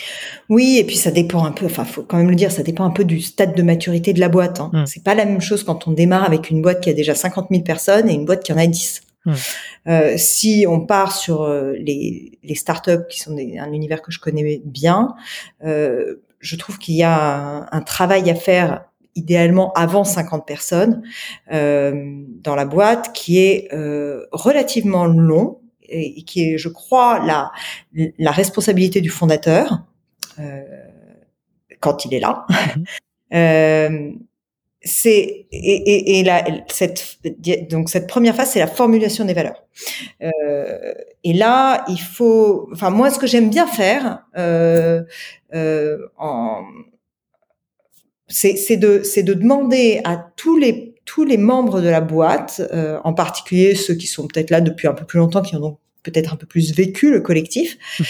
Oui, 0.50 0.76
et 0.78 0.84
puis 0.84 0.96
ça 0.96 1.10
dépend 1.10 1.44
un 1.44 1.52
peu, 1.52 1.64
enfin, 1.66 1.84
faut 1.84 2.02
quand 2.02 2.18
même 2.18 2.28
le 2.28 2.36
dire, 2.36 2.52
ça 2.52 2.62
dépend 2.62 2.84
un 2.84 2.90
peu 2.90 3.04
du 3.04 3.20
stade 3.22 3.54
de 3.56 3.62
maturité 3.62 4.12
de 4.12 4.20
la 4.20 4.28
boîte. 4.28 4.60
Hein. 4.60 4.70
Mm. 4.72 4.86
C'est 4.86 5.02
pas 5.02 5.14
la 5.14 5.24
même 5.24 5.40
chose 5.40 5.64
quand 5.64 5.88
on 5.88 5.92
démarre 5.92 6.24
avec 6.24 6.50
une 6.50 6.60
boîte 6.60 6.82
qui 6.82 6.90
a 6.90 6.92
déjà 6.92 7.14
50 7.14 7.48
000 7.50 7.62
personnes 7.62 8.08
et 8.08 8.12
une 8.12 8.26
boîte 8.26 8.44
qui 8.44 8.52
en 8.52 8.58
a 8.58 8.66
10. 8.66 9.00
Mm. 9.24 9.32
Euh, 9.88 10.14
si 10.18 10.66
on 10.68 10.80
part 10.80 11.16
sur 11.16 11.42
euh, 11.42 11.72
les, 11.78 12.38
les 12.42 12.54
startups 12.54 13.06
qui 13.08 13.18
sont 13.20 13.34
des- 13.34 13.58
un 13.58 13.72
univers 13.72 14.02
que 14.02 14.12
je 14.12 14.20
connais 14.20 14.60
bien, 14.64 15.14
euh, 15.64 16.16
je 16.40 16.56
trouve 16.56 16.76
qu'il 16.78 16.96
y 16.96 17.02
a 17.02 17.34
un, 17.62 17.66
un 17.72 17.80
travail 17.80 18.28
à 18.30 18.34
faire 18.34 18.84
idéalement 19.14 19.72
avant 19.74 20.04
50 20.04 20.46
personnes 20.46 21.02
dans 21.50 22.54
la 22.56 22.64
boîte 22.64 23.12
qui 23.12 23.38
est 23.38 23.68
relativement 24.32 25.04
long 25.04 25.58
et 25.92 26.22
qui 26.22 26.50
est, 26.50 26.58
je 26.58 26.68
crois, 26.68 27.25
la, 27.25 27.52
la 28.18 28.30
responsabilité 28.30 29.00
du 29.00 29.11
fondateur 29.11 29.82
euh, 30.38 30.62
quand 31.80 32.04
il 32.04 32.14
est 32.14 32.20
là. 32.20 32.46
Mhm. 32.76 32.84
Euh, 33.34 34.12
c'est 34.84 35.46
et, 35.50 35.50
et, 35.52 36.18
et 36.18 36.25
la, 36.25 36.44
cette 36.68 37.18
donc 37.70 37.88
cette 37.88 38.06
première 38.06 38.34
phase 38.34 38.50
c'est 38.50 38.58
la 38.58 38.66
formulation 38.66 39.25
des 39.25 39.32
valeurs 39.32 39.64
euh, 40.22 40.92
et 41.25 41.32
là 41.32 41.84
il 41.88 42.00
faut 42.00 42.68
enfin 42.72 42.90
moi 42.90 43.11
ce 43.11 43.18
que 43.18 43.26
j'aime 43.26 43.49
bien 43.49 43.66
faire 43.66 44.25
euh, 44.37 45.02
euh, 45.54 45.99
en 46.18 46.64
c'est 48.28 48.76
de 48.76 49.02
c'est 49.02 49.22
de 49.22 49.34
demander 49.34 50.00
à 50.04 50.16
tous 50.37 50.56
les 50.56 50.91
tous 51.04 51.25
les 51.25 51.37
membres 51.37 51.80
de 51.80 51.88
la 51.88 52.00
boîte 52.00 52.62
euh, 52.73 52.99
en 53.04 53.12
particulier 53.14 53.75
ceux 53.75 53.94
qui 53.94 54.06
sont 54.06 54.26
peut-être 54.28 54.50
là 54.50 54.61
depuis 54.61 54.87
un 54.88 54.94
peu 54.94 55.04
plus 55.04 55.18
longtemps 55.18 55.42
qui 55.42 55.56
en 55.56 55.62
ont 55.62 55.78
peut-être 56.02 56.32
un 56.32 56.37
peu 56.37 56.47
plus 56.47 56.75
vécu 56.75 57.11
le 57.12 57.21
collectif 57.21 57.76
Mhm. 58.00 58.06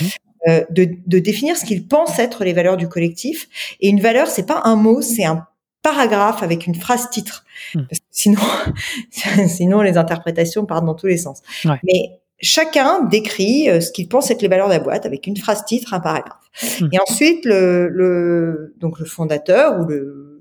euh, 0.49 0.65
de, 0.71 0.89
de 1.07 1.19
définir 1.19 1.57
ce 1.57 1.65
qu'ils 1.65 1.87
pensent 1.87 2.19
être 2.19 2.45
les 2.45 2.53
valeurs 2.53 2.77
du 2.77 2.89
collectif 2.89 3.49
et 3.81 3.89
une 3.89 4.01
valeur 4.01 4.27
c'est 4.29 4.47
pas 4.47 4.61
un 4.65 4.77
mot 4.77 5.01
c'est 5.03 5.25
un 5.25 5.47
paragraphe 5.83 6.43
avec 6.43 6.67
une 6.67 6.75
phrase 6.77 7.11
titre 7.11 7.45
parce 7.73 7.99
que 8.01 8.05
sinon 8.11 8.41
sinon 9.49 9.83
les 9.83 9.97
interprétations 9.97 10.65
partent 10.67 10.85
dans 10.87 10.95
tous 10.95 11.07
les 11.07 11.17
sens 11.19 11.41
Ouais. 11.65 11.79
mais 11.85 12.19
chacun 12.41 13.05
décrit 13.05 13.69
euh, 13.71 13.81
ce 13.81 13.93
qu'il 13.93 14.09
pense 14.09 14.31
être 14.31 14.43
les 14.43 14.49
valeurs 14.49 14.69
de 14.69 14.73
la 14.75 14.81
boîte 14.81 15.07
avec 15.07 15.27
une 15.27 15.37
phrase 15.37 15.65
titre 15.65 15.95
un 15.95 16.01
paragraphe 16.01 16.37
Mhm. 16.83 16.91
et 16.93 16.99
ensuite 17.09 17.45
le, 17.47 17.89
le 17.89 18.75
donc 18.79 18.99
le 18.99 19.07
fondateur 19.07 19.81
ou 19.81 19.87
le 19.87 20.32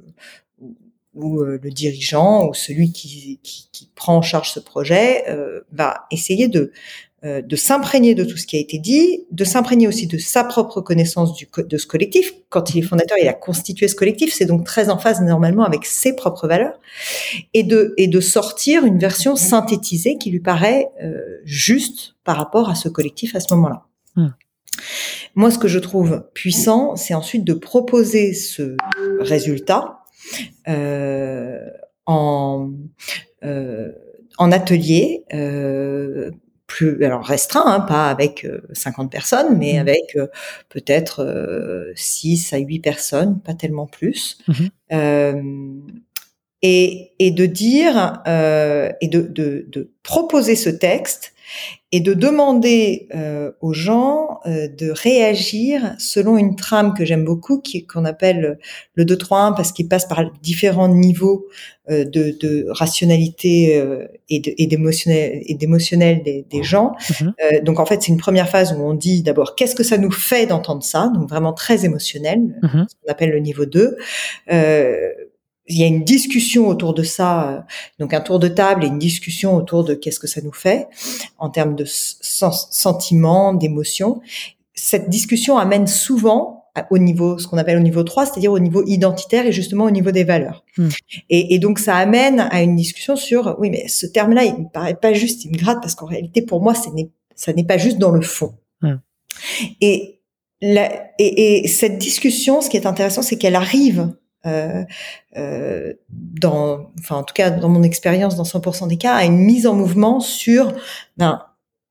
ou 1.13 1.41
euh, 1.41 1.59
le 1.61 1.69
dirigeant 1.71 2.47
ou 2.47 2.53
celui 2.53 2.91
qui, 2.91 3.39
qui, 3.43 3.69
qui 3.71 3.89
prend 3.95 4.17
en 4.17 4.21
charge 4.21 4.51
ce 4.51 4.59
projet 4.59 5.29
euh, 5.29 5.61
va 5.71 6.05
essayer 6.11 6.47
de 6.47 6.71
euh, 7.23 7.43
de 7.43 7.55
s'imprégner 7.55 8.15
de 8.15 8.23
tout 8.23 8.35
ce 8.35 8.47
qui 8.47 8.57
a 8.57 8.59
été 8.59 8.79
dit, 8.79 9.27
de 9.29 9.43
s'imprégner 9.43 9.87
aussi 9.87 10.07
de 10.07 10.17
sa 10.17 10.43
propre 10.43 10.81
connaissance 10.81 11.35
du 11.35 11.47
de 11.55 11.77
ce 11.77 11.85
collectif. 11.85 12.33
Quand 12.49 12.73
il 12.73 12.79
est 12.79 12.81
fondateur, 12.81 13.15
il 13.21 13.27
a 13.27 13.33
constitué 13.33 13.87
ce 13.87 13.93
collectif, 13.93 14.33
c'est 14.33 14.47
donc 14.47 14.65
très 14.65 14.89
en 14.89 14.97
phase 14.97 15.21
normalement 15.21 15.63
avec 15.63 15.85
ses 15.85 16.15
propres 16.15 16.47
valeurs, 16.47 16.79
et 17.53 17.61
de 17.61 17.93
et 17.97 18.07
de 18.07 18.19
sortir 18.19 18.85
une 18.85 18.97
version 18.97 19.35
synthétisée 19.35 20.17
qui 20.17 20.31
lui 20.31 20.39
paraît 20.39 20.89
euh, 21.03 21.19
juste 21.43 22.15
par 22.23 22.37
rapport 22.37 22.71
à 22.71 22.75
ce 22.75 22.89
collectif 22.89 23.35
à 23.35 23.39
ce 23.39 23.53
moment-là. 23.53 23.85
Hmm. 24.15 24.29
Moi, 25.35 25.51
ce 25.51 25.59
que 25.59 25.67
je 25.67 25.77
trouve 25.77 26.27
puissant, 26.33 26.95
c'est 26.95 27.13
ensuite 27.13 27.43
de 27.43 27.53
proposer 27.53 28.33
ce 28.33 28.77
résultat 29.19 30.00
en 32.05 32.71
euh, 33.43 33.91
en 34.37 34.51
atelier 34.51 35.25
euh, 35.33 36.31
plus 36.67 37.03
alors 37.03 37.23
restreint, 37.25 37.63
hein, 37.65 37.81
pas 37.81 38.09
avec 38.09 38.45
euh, 38.45 38.61
50 38.71 39.11
personnes, 39.11 39.57
mais 39.57 39.73
Mhm. 39.73 39.79
avec 39.79 40.15
euh, 40.15 40.27
peut-être 40.69 41.19
euh, 41.21 41.91
6 41.95 42.53
à 42.53 42.57
8 42.59 42.79
personnes, 42.79 43.39
pas 43.41 43.53
tellement 43.53 43.87
plus. 43.87 44.37
Mhm. 44.47 44.69
Euh, 44.93 45.41
et, 46.61 47.11
et 47.19 47.31
de 47.31 47.45
dire 47.45 48.21
euh, 48.27 48.91
et 49.01 49.07
de, 49.07 49.21
de, 49.21 49.65
de 49.69 49.91
proposer 50.03 50.55
ce 50.55 50.69
texte 50.69 51.30
et 51.93 51.99
de 51.99 52.13
demander 52.13 53.07
euh, 53.13 53.51
aux 53.61 53.73
gens 53.73 54.39
euh, 54.45 54.67
de 54.69 54.91
réagir 54.91 55.93
selon 55.99 56.37
une 56.37 56.55
trame 56.55 56.93
que 56.93 57.03
j'aime 57.03 57.25
beaucoup, 57.25 57.59
qui 57.59 57.85
qu'on 57.85 58.05
appelle 58.05 58.57
le 58.95 59.03
2-3-1 59.05 59.55
parce 59.55 59.71
qu'il 59.73 59.87
passe 59.89 60.07
par 60.07 60.23
différents 60.41 60.87
niveaux 60.87 61.47
euh, 61.89 62.05
de, 62.05 62.37
de 62.39 62.65
rationalité 62.69 63.77
euh, 63.77 64.07
et 64.29 64.39
de- 64.39 64.53
et 64.57 64.67
d'émotionnel 64.67 65.41
et 65.45 65.53
d'émotionnel 65.55 66.23
des, 66.23 66.45
des 66.49 66.63
gens. 66.63 66.93
Mhm. 67.19 67.33
Euh, 67.43 67.61
donc 67.61 67.79
en 67.79 67.85
fait, 67.85 68.01
c'est 68.01 68.11
une 68.11 68.17
première 68.17 68.47
phase 68.47 68.71
où 68.73 68.81
on 68.81 68.93
dit 68.93 69.21
d'abord 69.21 69.55
qu'est-ce 69.55 69.75
que 69.75 69.83
ça 69.83 69.97
nous 69.97 70.11
fait 70.11 70.45
d'entendre 70.45 70.83
ça, 70.83 71.11
donc 71.13 71.27
vraiment 71.29 71.51
très 71.53 71.83
émotionnel, 71.83 72.39
Mhm. 72.63 72.85
ce 72.89 72.95
qu'on 73.03 73.11
appelle 73.11 73.31
le 73.31 73.39
niveau 73.39 73.65
2. 73.65 73.97
Il 75.71 75.79
y 75.79 75.83
a 75.83 75.87
une 75.87 76.03
discussion 76.03 76.67
autour 76.67 76.93
de 76.93 77.01
ça, 77.03 77.49
euh, 77.49 77.59
donc 77.97 78.13
un 78.13 78.19
tour 78.19 78.39
de 78.39 78.49
table 78.49 78.83
et 78.83 78.87
une 78.87 78.99
discussion 78.99 79.55
autour 79.55 79.85
de 79.85 79.93
qu'est-ce 79.93 80.19
que 80.19 80.27
ça 80.27 80.41
nous 80.41 80.51
fait 80.51 80.87
en 81.37 81.49
termes 81.49 81.75
de 81.75 81.85
sens- 81.85 82.67
sentiments, 82.71 83.53
d'émotions. 83.53 84.21
Cette 84.73 85.09
discussion 85.09 85.57
amène 85.57 85.87
souvent 85.87 86.65
au 86.89 86.97
niveau, 86.97 87.37
ce 87.37 87.47
qu'on 87.47 87.57
appelle 87.57 87.77
au 87.77 87.81
niveau 87.81 88.03
3, 88.03 88.25
c'est-à-dire 88.25 88.51
au 88.51 88.59
niveau 88.59 88.83
identitaire 88.85 89.45
et 89.45 89.51
justement 89.51 89.85
au 89.85 89.91
niveau 89.91 90.11
des 90.11 90.23
valeurs. 90.23 90.63
Hmm. 90.77 90.89
Et, 91.29 91.55
et 91.55 91.59
donc 91.59 91.79
ça 91.79 91.95
amène 91.95 92.39
à 92.39 92.61
une 92.61 92.75
discussion 92.75 93.15
sur, 93.15 93.55
oui, 93.59 93.69
mais 93.69 93.87
ce 93.87 94.05
terme-là, 94.05 94.43
il 94.45 94.53
me 94.53 94.69
paraît 94.69 94.95
pas 94.95 95.13
juste, 95.13 95.45
il 95.45 95.51
me 95.51 95.57
gratte 95.57 95.79
parce 95.81 95.95
qu'en 95.95 96.05
réalité, 96.05 96.41
pour 96.41 96.61
moi, 96.61 96.73
ça 96.73 97.53
n'est 97.53 97.63
pas 97.65 97.77
juste 97.77 97.97
dans 97.97 98.11
le 98.11 98.21
fond. 98.21 98.55
Et, 99.81 100.21
la, 100.61 100.91
et, 101.19 101.63
et 101.63 101.67
cette 101.67 101.97
discussion, 101.97 102.61
ce 102.61 102.69
qui 102.69 102.77
est 102.77 102.85
intéressant, 102.85 103.21
c'est 103.21 103.37
qu'elle 103.37 103.55
arrive 103.55 104.13
euh, 104.45 104.83
euh, 105.37 105.93
dans, 106.09 106.91
enfin 106.99 107.17
en 107.17 107.23
tout 107.23 107.33
cas 107.33 107.51
dans 107.51 107.69
mon 107.69 107.83
expérience, 107.83 108.35
dans 108.35 108.43
100% 108.43 108.87
des 108.87 108.97
cas, 108.97 109.13
à 109.13 109.25
une 109.25 109.37
mise 109.37 109.67
en 109.67 109.75
mouvement 109.75 110.19
sur, 110.19 110.73
ben, 111.17 111.45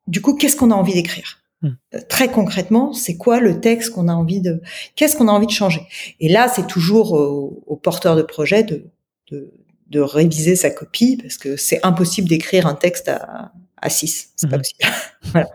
du 0.07 0.21
coup, 0.21 0.35
qu'est-ce 0.35 0.57
qu'on 0.57 0.71
a 0.71 0.75
envie 0.75 0.95
d'écrire? 0.95 1.39
Hmm. 1.63 1.71
Euh, 1.95 2.01
Très 2.09 2.29
concrètement, 2.29 2.93
c'est 2.93 3.17
quoi 3.17 3.41
le 3.41 3.61
texte 3.61 3.91
qu'on 3.91 4.09
a 4.09 4.15
envie 4.15 4.41
de, 4.41 4.63
qu'est-ce 4.97 5.17
qu'on 5.17 5.29
a 5.29 5.33
envie 5.33 5.47
de 5.47 5.53
changer? 5.53 5.83
Et 6.19 6.29
là, 6.29 6.49
c'est 6.49 6.67
toujours 6.67 7.13
au, 7.13 7.63
au 7.67 7.77
porteur 7.77 8.17
de 8.17 8.23
projet 8.23 8.65
de, 8.65 8.87
de, 9.31 9.53
de 9.89 10.01
réviser 10.01 10.57
sa 10.57 10.71
copie 10.71 11.17
parce 11.17 11.37
que 11.37 11.57
c'est 11.57 11.81
impossible 11.85 12.29
d'écrire 12.29 12.67
un 12.67 12.75
texte 12.75 13.09
à, 13.09 13.53
à 13.83 13.91
6. 13.91 14.31
C'est 14.37 14.49
pas 14.49 14.57
mhm. 14.57 14.63
possible. 14.63 14.81
voilà. 15.33 15.49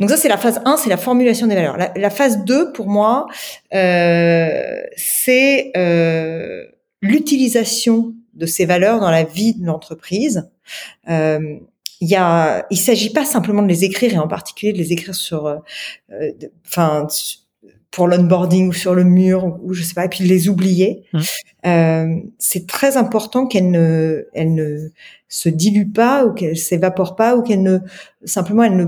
Donc 0.00 0.10
ça, 0.10 0.16
c'est 0.16 0.28
la 0.28 0.38
phase 0.38 0.60
1, 0.64 0.76
c'est 0.76 0.90
la 0.90 0.96
formulation 0.96 1.46
des 1.46 1.54
valeurs. 1.54 1.76
La, 1.76 2.10
phase 2.10 2.44
2, 2.44 2.72
pour 2.72 2.88
moi, 2.88 3.26
euh, 3.74 4.80
c'est 4.96 5.72
euh, 5.76 6.64
l'utilisation 7.00 8.14
de 8.34 8.46
ces 8.46 8.64
valeurs 8.64 9.00
dans 9.00 9.10
la 9.10 9.24
vie 9.24 9.54
de 9.54 9.66
l'entreprise. 9.66 10.50
Euh, 11.08 11.58
il 12.00 12.08
y 12.08 12.16
a, 12.16 12.66
il 12.70 12.78
s'agit 12.78 13.10
pas 13.10 13.24
simplement 13.24 13.62
de 13.62 13.68
les 13.68 13.84
écrire 13.84 14.14
et 14.14 14.18
en 14.18 14.26
particulier 14.26 14.72
de 14.72 14.78
les 14.78 14.92
écrire 14.92 15.14
sur, 15.14 15.46
euh, 15.46 15.58
enfin, 16.66 17.06
pour 17.92 18.08
l'onboarding 18.08 18.68
ou 18.68 18.72
sur 18.72 18.94
le 18.94 19.04
mur 19.04 19.58
ou, 19.62 19.74
je 19.74 19.82
sais 19.82 19.94
pas, 19.94 20.06
et 20.06 20.08
puis 20.08 20.24
les 20.24 20.48
oublier. 20.48 21.04
Mmh. 21.12 21.20
Euh, 21.66 22.16
c'est 22.38 22.66
très 22.66 22.96
important 22.96 23.46
qu'elles 23.46 23.70
ne, 23.70 24.24
elles 24.34 24.54
ne 24.54 24.88
se 25.28 25.48
diluent 25.48 25.92
pas 25.92 26.24
ou 26.24 26.32
qu'elles 26.32 26.56
s'évaporent 26.56 27.14
pas 27.14 27.36
ou 27.36 27.42
qu'elles 27.42 27.62
ne, 27.62 27.78
simplement 28.24 28.64
elles 28.64 28.76
ne, 28.76 28.86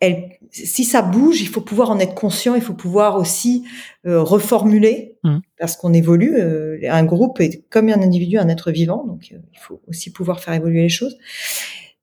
elles, 0.00 0.30
si 0.50 0.84
ça 0.84 1.02
bouge, 1.02 1.40
il 1.40 1.48
faut 1.48 1.60
pouvoir 1.60 1.90
en 1.90 1.98
être 1.98 2.14
conscient, 2.14 2.54
il 2.54 2.62
faut 2.62 2.74
pouvoir 2.74 3.16
aussi 3.16 3.64
euh, 4.06 4.22
reformuler 4.22 5.16
mmh. 5.22 5.38
parce 5.58 5.76
qu'on 5.76 5.92
évolue. 5.92 6.36
Euh, 6.36 6.78
un 6.90 7.04
groupe 7.04 7.40
est 7.40 7.64
comme 7.68 7.88
un 7.88 8.02
individu, 8.02 8.38
un 8.38 8.48
être 8.48 8.70
vivant, 8.72 9.04
donc 9.04 9.28
euh, 9.32 9.38
il 9.52 9.58
faut 9.58 9.80
aussi 9.88 10.10
pouvoir 10.10 10.40
faire 10.40 10.54
évoluer 10.54 10.82
les 10.82 10.88
choses. 10.88 11.18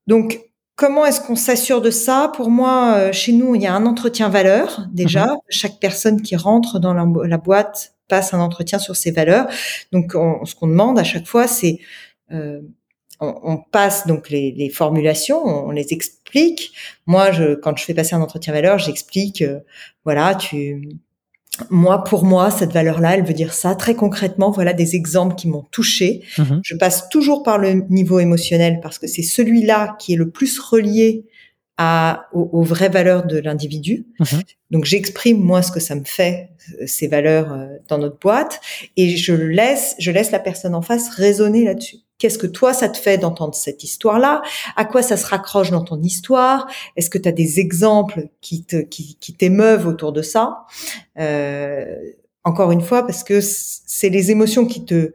Donc 0.06 0.40
Comment 0.80 1.04
est-ce 1.04 1.20
qu'on 1.20 1.36
s'assure 1.36 1.82
de 1.82 1.90
ça? 1.90 2.32
Pour 2.34 2.48
moi, 2.48 2.94
euh, 2.96 3.12
chez 3.12 3.32
nous, 3.32 3.54
il 3.54 3.60
y 3.60 3.66
a 3.66 3.74
un 3.74 3.84
entretien 3.84 4.30
valeur 4.30 4.86
déjà. 4.90 5.26
Mhm. 5.26 5.38
Chaque 5.50 5.78
personne 5.78 6.22
qui 6.22 6.36
rentre 6.36 6.78
dans 6.78 6.94
la, 6.94 7.36
boîte 7.36 7.92
passe 8.08 8.32
un 8.32 8.40
entretien 8.40 8.78
sur 8.78 8.96
ses 8.96 9.10
valeurs. 9.10 9.46
Donc, 9.92 10.12
ce 10.12 10.54
qu'on 10.54 10.68
demande 10.68 10.98
à 10.98 11.04
chaque 11.04 11.26
fois, 11.26 11.46
c'est 11.46 11.80
euh, 12.32 12.62
on, 13.20 13.58
passe 13.58 14.06
donc 14.06 14.30
les, 14.30 14.70
formulations, 14.70 15.44
on, 15.44 15.70
les 15.70 15.92
explique. 15.92 16.72
Moi, 17.04 17.30
je, 17.30 17.56
quand 17.56 17.76
je 17.76 17.84
fais 17.84 17.92
passer 17.92 18.14
un 18.14 18.22
entretien 18.22 18.54
valeur, 18.54 18.78
j'explique, 18.78 19.42
euh, 19.42 19.60
voilà, 20.06 20.34
tu 20.34 20.88
moi, 21.70 22.04
pour 22.04 22.24
moi, 22.24 22.50
cette 22.50 22.72
valeur-là, 22.72 23.16
elle 23.16 23.24
veut 23.24 23.34
dire 23.34 23.52
ça. 23.52 23.74
Très 23.74 23.94
concrètement, 23.94 24.50
voilà 24.50 24.72
des 24.72 24.96
exemples 24.96 25.34
qui 25.34 25.48
m'ont 25.48 25.66
touché. 25.70 26.22
Mhm. 26.38 26.60
Je 26.62 26.76
passe 26.76 27.08
toujours 27.08 27.42
par 27.42 27.58
le 27.58 27.84
niveau 27.90 28.18
émotionnel 28.18 28.80
parce 28.82 28.98
que 28.98 29.06
c'est 29.06 29.22
celui-là 29.22 29.96
qui 29.98 30.14
est 30.14 30.16
le 30.16 30.30
plus 30.30 30.58
relié 30.58 31.26
à, 31.76 32.26
aux, 32.32 32.62
vraies 32.62 32.90
valeurs 32.90 33.26
de 33.26 33.38
l'individu. 33.38 34.06
Mhm. 34.18 34.42
Donc, 34.70 34.84
j'exprime 34.84 35.38
moi 35.38 35.62
ce 35.62 35.72
que 35.72 35.80
ça 35.80 35.94
me 35.94 36.04
fait 36.04 36.50
euh, 36.80 36.84
ces 36.86 37.08
valeurs 37.08 37.52
euh, 37.52 37.66
dans 37.88 37.98
notre 37.98 38.18
boîte 38.18 38.60
et 38.96 39.16
je 39.16 39.32
laisse, 39.32 39.94
je 39.98 40.10
laisse 40.10 40.30
la 40.30 40.40
personne 40.40 40.74
en 40.74 40.82
face 40.82 41.08
raisonner 41.08 41.64
là-dessus. 41.64 41.96
Qu'est-ce 42.20 42.38
que 42.38 42.46
toi, 42.46 42.74
ça 42.74 42.90
te 42.90 42.98
fait 42.98 43.16
d'entendre 43.16 43.54
cette 43.54 43.82
histoire-là? 43.82 44.42
À 44.76 44.84
quoi 44.84 45.02
ça 45.02 45.16
se 45.16 45.26
raccroche 45.26 45.70
dans 45.70 45.82
ton 45.82 46.00
histoire? 46.02 46.68
Est-ce 46.96 47.08
que 47.08 47.16
tu 47.16 47.28
as 47.28 47.32
des 47.32 47.58
exemples 47.60 48.28
qui 48.42 48.62
te 48.62 48.76
qui, 48.76 49.16
qui 49.18 49.32
t'émeuvent 49.32 49.86
autour 49.86 50.12
de 50.12 50.20
ça? 50.20 50.66
Euh, 51.18 51.96
Encore 52.44 52.72
une 52.72 52.82
fois, 52.82 53.06
parce 53.06 53.24
que 53.24 53.40
c'est 53.40 54.10
les 54.10 54.30
émotions 54.30 54.66
qui 54.66 54.84
te 54.84 55.12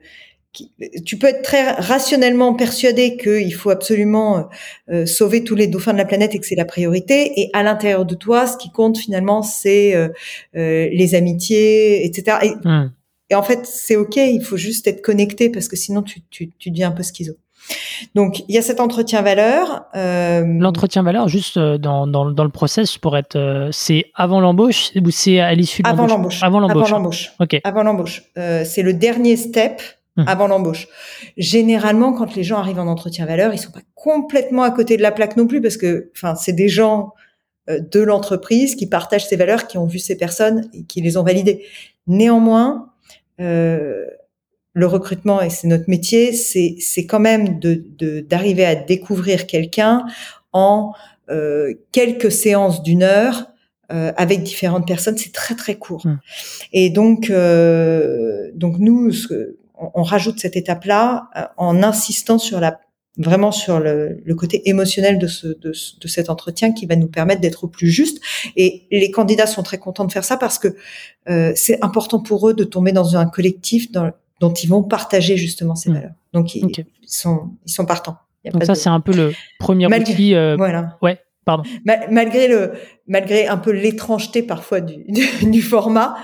tu 1.06 1.18
peux 1.18 1.28
être 1.28 1.42
très 1.42 1.72
rationnellement 1.72 2.54
persuadé 2.54 3.18
qu'il 3.18 3.54
faut 3.54 3.72
absolument 3.72 4.48
euh, 4.90 5.06
sauver 5.06 5.44
tous 5.44 5.56
les 5.56 5.68
dauphins 5.68 5.92
de 5.92 5.98
la 5.98 6.06
planète 6.06 6.34
et 6.34 6.40
que 6.40 6.46
c'est 6.46 6.56
la 6.56 6.66
priorité. 6.66 7.40
Et 7.42 7.50
à 7.54 7.62
l'intérieur 7.62 8.06
de 8.06 8.16
toi, 8.16 8.48
ce 8.48 8.58
qui 8.58 8.72
compte 8.72 8.98
finalement, 8.98 9.42
c'est 9.42 9.96
euh, 9.96 10.10
euh 10.56 10.88
les 10.92 11.16
amitiés, 11.16 12.06
etc. 12.06 12.38
Et. 12.44 12.52
Et 13.30 13.36
en 13.36 13.44
fait, 13.44 13.66
c'est 13.66 13.96
ok. 13.96 14.18
Il 14.18 14.44
faut 14.44 14.58
juste 14.58 14.88
être 14.88 15.02
connecté 15.02 15.50
parce 15.50 15.68
que 15.68 15.76
sinon, 15.76 16.04
tu, 16.04 16.22
tu, 16.30 16.52
tu 16.58 16.72
deviens 16.72 16.90
un 16.90 16.94
peu 16.94 17.04
schizo. 17.04 17.34
Donc, 18.14 18.44
il 18.48 18.56
y 18.56 18.58
a 18.58 18.62
cet 18.62 18.80
entretien 18.80 19.22
valeur. 19.22 19.86
Euh... 19.96 20.44
L'entretien 20.60 21.04
valeur, 21.04 21.28
juste 21.28 21.58
euh, 21.58 21.78
dans, 21.78 22.08
dans, 22.08 22.30
dans, 22.32 22.44
le 22.44 22.50
process, 22.50 22.98
pour 22.98 23.18
être, 23.18 23.36
euh, 23.36 23.70
c'est 23.72 24.06
avant 24.14 24.40
l'embauche 24.40 24.92
ou 24.96 25.10
c'est 25.10 25.40
à 25.40 25.54
l'issue 25.54 25.82
de 25.82 25.88
Avant 25.88 26.06
l'embauche? 26.06 26.44
Avant 26.44 26.60
l'embauche. 26.60 26.88
Avant 26.88 26.98
l'embauche. 26.98 27.32
Ok. 27.40 27.60
Avant 27.64 27.84
l'embauche. 27.84 28.24
Euh, 28.38 28.64
c'est 28.66 28.84
le 28.84 28.94
dernier 28.94 29.36
step 29.36 29.82
hum. 30.18 30.26
avant 30.28 30.48
l'embauche. 30.48 30.88
Généralement, 31.38 32.14
quand 32.14 32.36
les 32.36 32.44
gens 32.44 32.58
arrivent 32.58 32.80
en 32.80 32.88
entretien 32.88 33.26
valeur, 33.26 33.54
ils 33.54 33.60
sont 33.60 33.72
pas 33.72 33.82
complètement 33.96 34.64
à 34.64 34.72
côté 34.72 34.98
de 34.98 35.02
la 35.02 35.12
plaque 35.12 35.38
non 35.38 35.48
plus 35.48 35.62
parce 35.62 35.78
que, 35.78 36.12
enfin, 36.16 36.36
c'est 36.36 36.54
des 36.54 36.70
gens 36.70 37.14
euh, 37.70 37.80
de 37.80 38.02
l'entreprise 38.02 38.76
qui 38.76 38.88
partagent 38.88 39.28
ces 39.28 39.36
valeurs, 39.36 39.68
qui 39.68 39.78
ont 39.78 39.88
vu 39.88 40.00
ces 40.00 40.18
personnes 40.18 40.70
et 40.74 40.84
qui 40.84 41.02
les 41.02 41.18
ont 41.18 41.24
validées. 41.24 41.64
Néanmoins, 42.06 42.92
le 43.38 44.88
recrutement 44.88 45.42
et 45.42 45.50
c'est 45.50 45.68
notre 45.68 45.90
métier, 45.90 46.34
c'est 46.34 46.76
c'est 46.80 47.06
quand 47.06 47.20
même 47.20 47.60
de 47.60 48.20
d'arriver 48.22 48.66
à 48.66 48.76
découvrir 48.76 49.48
quelqu'un 49.48 50.06
en 50.54 50.94
euh, 51.30 51.74
quelques 51.92 52.32
séances 52.32 52.84
d'une 52.84 53.04
heure 53.04 53.48
euh, 53.92 54.12
avec 54.18 54.44
différentes 54.44 54.88
personnes, 54.88 55.18
c'est 55.18 55.32
très 55.32 55.56
très 55.56 55.76
court. 55.76 56.06
Mmh. 56.06 56.20
Et 56.74 56.90
donc 56.90 57.30
euh, 57.30 58.52
donc 58.56 58.78
nous 58.80 59.12
on, 59.78 59.92
on, 59.94 60.04
rajoute 60.04 60.40
cette 60.40 60.56
étape 60.56 60.86
là 60.86 61.30
euh, 61.36 61.44
en 61.58 61.84
insistant 61.84 62.38
sur 62.38 62.60
la 62.60 62.80
vraiment 63.18 63.52
sur 63.52 63.80
le, 63.80 64.22
le, 64.24 64.36
côté 64.36 64.68
émotionnel 64.70 65.20
de, 65.20 65.28
ce, 65.28 65.48
de, 65.48 65.72
de, 65.72 66.08
cet 66.08 66.30
entretien 66.30 66.74
qui 66.74 66.86
va 66.86 66.96
nous 66.96 67.08
permettre 67.08 67.42
d'être 67.42 67.64
au 67.64 67.68
plus 67.68 67.90
juste. 67.90 68.22
Et 68.56 68.88
les 68.92 69.12
candidats 69.12 69.48
sont 69.48 69.64
très 69.64 69.78
contents 69.78 70.06
de 70.06 70.12
faire 70.12 70.24
ça 70.24 70.38
parce 70.38 70.60
que 70.60 70.76
euh, 71.30 71.54
c'est 71.56 71.84
important 71.84 72.20
pour 72.20 72.50
eux 72.50 72.54
de 72.54 72.64
tomber 72.64 72.92
dans 72.92 73.16
un 73.16 73.26
collectif 73.26 73.92
dans, 73.92 74.12
dont 74.40 74.54
ils 74.54 74.68
vont 74.68 74.84
partager 74.84 75.38
justement 75.38 75.76
ces 75.76 75.90
mmh. 75.90 75.94
valeurs. 75.94 76.14
Donc 76.34 76.56
ils, 76.56 76.86
sont 77.06 77.52
ils 77.66 77.72
sont 77.72 77.86
partants. 77.86 78.18
Donc 78.52 78.64
ça 78.64 78.76
c'est 78.76 78.90
un 78.90 79.00
peu 79.00 79.14
le 79.14 79.34
premier 79.60 79.88
outil. 79.88 80.36
Euh, 80.36 80.56
voilà. 80.56 80.98
Ouais. 81.02 81.20
Pardon. 81.46 81.64
malgré 82.10 82.48
le, 82.48 82.74
malgré 83.08 83.46
un 83.46 83.58
peu 83.58 83.70
l'étrangeté 83.70 84.42
parfois 84.42 84.82
du, 84.82 85.06
du, 85.44 85.62
format, 85.62 86.16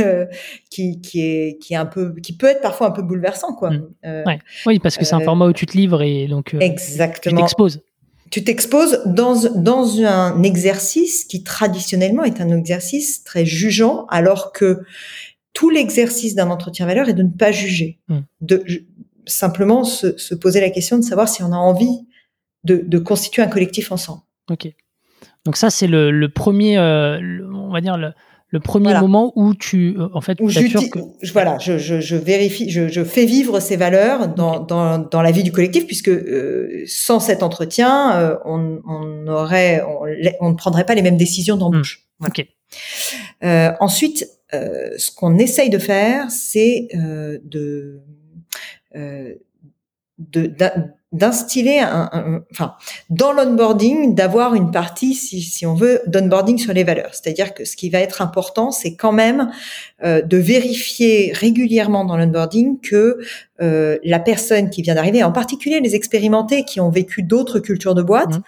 euh, 0.00 0.26
qui, 0.68 1.00
qui 1.00 1.20
est, 1.20 1.58
qui 1.62 1.74
est 1.74 1.76
un 1.76 1.86
peu, 1.86 2.12
qui 2.16 2.36
peut 2.36 2.48
être 2.48 2.60
parfois 2.60 2.88
un 2.88 2.90
peu 2.90 3.02
bouleversant, 3.02 3.54
quoi. 3.54 3.70
Mmh. 3.70 3.88
Euh, 4.04 4.24
ouais. 4.24 4.40
Oui, 4.66 4.80
parce 4.80 4.96
que 4.96 5.04
c'est 5.04 5.14
un 5.14 5.20
euh, 5.20 5.24
format 5.24 5.46
où 5.46 5.52
tu 5.52 5.64
te 5.64 5.76
livres 5.76 6.02
et 6.02 6.26
donc 6.26 6.56
exactement. 6.58 7.36
tu 7.36 7.42
t'exposes. 7.42 7.82
Tu 8.30 8.42
t'exposes 8.42 9.02
dans, 9.06 9.36
dans 9.54 10.02
un 10.02 10.42
exercice 10.42 11.24
qui 11.24 11.44
traditionnellement 11.44 12.24
est 12.24 12.40
un 12.40 12.50
exercice 12.50 13.22
très 13.22 13.46
jugeant, 13.46 14.06
alors 14.10 14.52
que 14.52 14.82
tout 15.52 15.70
l'exercice 15.70 16.34
d'un 16.34 16.50
entretien 16.50 16.84
valeur 16.84 17.08
est 17.08 17.14
de 17.14 17.22
ne 17.22 17.30
pas 17.30 17.52
juger, 17.52 18.00
mmh. 18.08 18.18
de 18.40 18.64
simplement 19.24 19.84
se, 19.84 20.18
se, 20.18 20.34
poser 20.34 20.60
la 20.60 20.70
question 20.70 20.98
de 20.98 21.04
savoir 21.04 21.28
si 21.28 21.44
on 21.44 21.52
a 21.52 21.56
envie 21.56 22.06
de, 22.64 22.82
de 22.84 22.98
constituer 22.98 23.42
un 23.42 23.46
collectif 23.46 23.92
ensemble. 23.92 24.22
Ok. 24.50 24.68
Donc 25.44 25.56
ça, 25.56 25.70
c'est 25.70 25.86
le, 25.86 26.10
le, 26.10 26.28
premier, 26.28 26.78
euh, 26.78 27.18
on 27.52 27.70
va 27.70 27.80
dire 27.80 27.96
le, 27.96 28.12
le 28.50 28.60
premier 28.60 28.98
moment 28.98 29.32
où 29.36 29.54
tu, 29.54 29.94
euh, 29.98 30.08
en 30.14 30.20
fait, 30.20 30.40
où 30.40 30.48
que... 30.48 31.32
voilà, 31.32 31.58
je, 31.58 31.76
je, 31.76 32.00
je 32.00 32.16
vérifie, 32.16 32.70
je, 32.70 32.88
je, 32.88 33.04
fais 33.04 33.26
vivre 33.26 33.60
ces 33.60 33.76
valeurs 33.76 34.28
dans, 34.28 34.60
dans, 34.60 34.98
dans, 34.98 35.22
la 35.22 35.30
vie 35.30 35.42
du 35.42 35.52
collectif, 35.52 35.86
puisque 35.86 36.08
euh, 36.08 36.82
sans 36.86 37.20
cet 37.20 37.42
entretien, 37.42 38.18
euh, 38.18 38.36
on, 38.46 38.80
on, 38.86 39.26
aurait, 39.26 39.82
on, 40.40 40.50
ne 40.50 40.54
prendrait 40.54 40.86
pas 40.86 40.94
les 40.94 41.02
mêmes 41.02 41.18
décisions 41.18 41.56
d'embauche. 41.56 42.06
Mmh. 42.20 42.26
Ok. 42.26 42.46
ensuite, 43.80 44.26
ce 44.52 45.10
qu'on 45.14 45.36
essaye 45.38 45.68
de 45.68 45.78
faire, 45.78 46.30
c'est 46.30 46.88
de 46.94 48.00
de 50.18 50.52
d'instiller 51.12 51.80
un, 51.80 52.42
enfin 52.52 52.74
dans 53.08 53.32
l'onboarding 53.32 54.14
d'avoir 54.14 54.54
une 54.54 54.70
partie 54.70 55.14
si, 55.14 55.40
si 55.40 55.64
on 55.64 55.74
veut 55.74 56.02
d'onboarding 56.06 56.58
sur 56.58 56.74
les 56.74 56.84
valeurs 56.84 57.14
c'est-à-dire 57.14 57.54
que 57.54 57.64
ce 57.64 57.76
qui 57.76 57.88
va 57.88 57.98
être 58.00 58.20
important 58.20 58.70
c'est 58.70 58.94
quand 58.94 59.12
même 59.12 59.50
euh, 60.04 60.20
de 60.20 60.36
vérifier 60.36 61.32
régulièrement 61.34 62.04
dans 62.04 62.18
l'onboarding 62.18 62.78
que 62.80 63.20
euh, 63.62 63.96
la 64.04 64.18
personne 64.18 64.68
qui 64.68 64.82
vient 64.82 64.96
d'arriver 64.96 65.24
en 65.24 65.32
particulier 65.32 65.80
les 65.80 65.94
expérimentés 65.94 66.64
qui 66.64 66.78
ont 66.78 66.90
vécu 66.90 67.22
d'autres 67.22 67.58
cultures 67.58 67.94
de 67.94 68.02
boîte 68.02 68.36
mmh. 68.36 68.42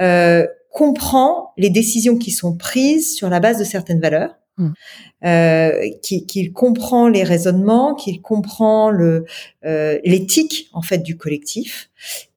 euh, 0.00 0.46
comprend 0.72 1.52
les 1.58 1.70
décisions 1.70 2.18
qui 2.18 2.32
sont 2.32 2.56
prises 2.56 3.14
sur 3.14 3.28
la 3.28 3.38
base 3.38 3.58
de 3.58 3.64
certaines 3.64 4.00
valeurs 4.00 4.39
mmh. 4.60 4.72
Euh, 5.26 5.90
qu'il 6.02 6.52
comprend 6.52 7.08
les 7.08 7.24
raisonnements, 7.24 7.94
qu'il 7.94 8.22
comprend 8.22 8.90
le 8.90 9.26
euh, 9.64 9.98
l'éthique 10.04 10.70
en 10.72 10.82
fait 10.82 10.98
du 10.98 11.16
collectif 11.16 11.90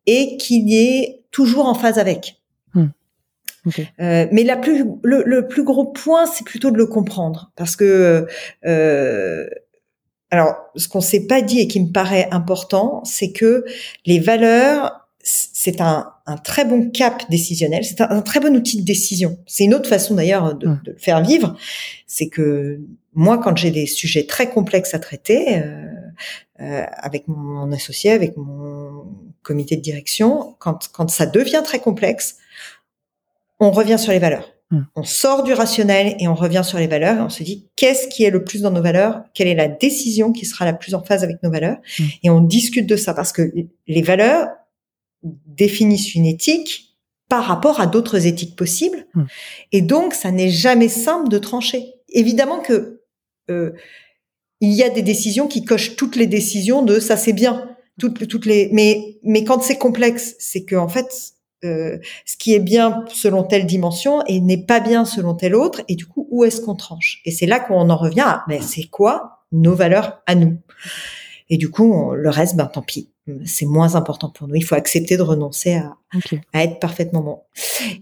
et 0.06 0.38
qu'il 0.38 0.74
est 0.74 1.22
toujours 1.32 1.68
en 1.68 1.76
phase 1.76 1.98
avec. 1.98 2.42
Hmm. 2.74 2.88
Euh, 4.02 4.28
mais 4.32 4.44
la 4.44 4.58
plus, 4.58 4.84
le, 5.04 5.24
le 5.26 5.48
plus 5.48 5.64
gros 5.64 5.86
point, 5.86 6.26
c'est 6.26 6.44
plutôt 6.44 6.72
de 6.72 6.78
le 6.78 6.86
comprendre, 6.86 7.52
parce 7.56 7.78
que 7.78 8.28
euh, 8.66 9.48
alors 10.30 10.56
ce 10.76 10.88
qu'on 10.88 11.00
s'est 11.00 11.28
pas 11.28 11.42
dit 11.42 11.60
et 11.60 11.68
qui 11.68 11.80
me 11.80 11.92
paraît 11.92 12.28
important, 12.32 13.04
c'est 13.06 13.32
que 13.32 13.64
les 14.06 14.20
valeurs 14.20 15.03
c'est 15.24 15.80
un, 15.80 16.12
un, 16.26 16.36
très 16.36 16.66
bon 16.66 16.90
cap 16.90 17.24
décisionnel, 17.30 17.86
c'est 17.86 18.02
un, 18.02 18.22
très 18.22 18.42
bon 18.42 18.56
outil 18.56 18.82
de 18.82 18.86
décision. 18.86 19.40
C'est 19.48 19.64
une 19.64 19.74
autre 19.74 19.88
façon 19.88 20.16
d'ailleurs 20.16 20.54
de, 20.54 20.68
de, 20.68 20.92
le 20.92 20.98
faire 20.98 21.24
vivre. 21.24 21.56
C'est 22.08 22.28
que 22.28 22.82
moi, 23.14 23.38
quand 23.38 23.56
j'ai 23.56 23.72
des 23.72 23.86
sujets 23.86 24.26
très 24.26 24.50
complexes 24.50 24.94
à 24.94 25.00
traiter, 25.00 25.60
euh, 25.60 25.86
euh, 26.60 26.86
avec 26.98 27.28
mon 27.30 27.72
associé, 27.72 28.12
avec 28.12 28.36
mon 28.36 29.06
comité 29.44 29.78
de 29.78 29.82
direction, 29.82 30.56
quand, 30.60 30.90
quand 30.92 31.10
ça 31.10 31.26
devient 31.26 31.62
très 31.64 31.80
complexe, 31.80 32.38
on 33.60 33.72
revient 33.72 33.98
sur 33.98 34.12
les 34.12 34.20
valeurs. 34.20 34.50
On 34.96 35.04
sort 35.04 35.44
du 35.44 35.54
rationnel 35.54 36.16
et 36.20 36.28
on 36.28 36.34
revient 36.34 36.64
sur 36.66 36.80
les 36.80 36.88
valeurs 36.88 37.18
et 37.18 37.22
on 37.22 37.30
se 37.30 37.44
dit 37.44 37.68
qu'est-ce 37.76 38.08
qui 38.08 38.24
est 38.24 38.32
le 38.32 38.44
plus 38.44 38.64
dans 38.64 38.72
nos 38.72 38.82
valeurs, 38.82 39.22
quelle 39.36 39.48
est 39.48 39.54
la 39.54 39.68
décision 39.68 40.32
qui 40.32 40.48
sera 40.48 40.66
la 40.66 40.74
plus 40.74 40.96
en 40.96 41.04
phase 41.04 41.24
avec 41.24 41.44
nos 41.44 41.52
valeurs? 41.52 41.78
Et 42.24 42.32
on 42.32 42.42
discute 42.42 42.88
de 42.88 42.96
ça 42.96 43.14
parce 43.14 43.32
que 43.32 43.52
les 43.88 44.02
valeurs 44.02 44.48
définissent 45.24 46.16
une 46.16 46.26
éthique 46.26 46.98
par 47.30 47.46
rapport 47.46 47.80
à 47.80 47.88
d'autres 47.88 48.28
éthiques 48.28 48.56
possibles 48.56 49.08
hmm. 49.14 49.24
et 49.72 49.82
donc 49.82 50.14
ça 50.14 50.32
n'est 50.32 50.50
jamais 50.50 50.90
simple 50.90 51.30
de 51.30 51.38
trancher. 51.38 51.94
Évidemment 52.10 52.60
que 52.60 53.02
euh, 53.50 53.72
il 54.62 54.72
y 54.72 54.84
a 54.84 54.90
des 54.90 55.02
décisions 55.02 55.48
qui 55.48 55.66
cochent 55.66 55.96
toutes 55.96 56.16
les 56.16 56.28
décisions 56.28 56.84
de 56.84 57.00
ça 57.00 57.18
c'est 57.18 57.34
bien 57.34 57.70
toutes 58.00 58.28
toutes 58.28 58.46
les 58.46 58.70
mais 58.72 59.18
mais 59.24 59.44
quand 59.44 59.62
c'est 59.62 59.78
complexe 59.78 60.36
c'est 60.40 60.64
que 60.64 60.76
en 60.76 60.88
fait 60.88 61.34
euh, 61.64 61.98
ce 62.26 62.36
qui 62.36 62.54
est 62.54 62.60
bien 62.60 63.06
selon 63.08 63.44
telle 63.44 63.66
dimension 63.66 64.22
et 64.28 64.42
n'est 64.42 64.66
pas 64.66 64.82
bien 64.82 65.06
selon 65.06 65.34
telle 65.34 65.56
autre. 65.56 65.82
Et 65.88 65.96
du 65.96 66.06
coup, 66.06 66.28
où 66.30 66.44
est-ce 66.44 66.60
qu'on 66.60 66.76
tranche? 66.76 67.22
Et 67.24 67.32
c'est 67.32 67.46
là 67.46 67.60
qu'on 67.60 67.90
en 67.90 67.96
revient 67.96 68.26
à, 68.26 68.44
mais 68.50 68.60
c'est 68.62 68.84
quoi 68.84 69.46
nos 69.54 69.74
valeurs 69.74 70.22
à 70.26 70.36
nous? 70.36 70.58
Et 71.50 71.58
du 71.58 71.70
coup, 71.70 72.12
le 72.14 72.30
reste, 72.30 72.58
ben 72.58 72.66
tant 72.66 72.82
pis 72.82 73.12
c'est 73.46 73.66
moins 73.66 73.96
important 73.96 74.30
pour 74.30 74.48
nous. 74.48 74.56
Il 74.56 74.64
faut 74.64 74.76
accepter 74.76 75.16
de 75.16 75.22
renoncer 75.22 75.76
à, 75.76 75.96
à 76.52 76.64
être 76.64 76.80
parfaitement 76.80 77.22
bon. 77.22 77.40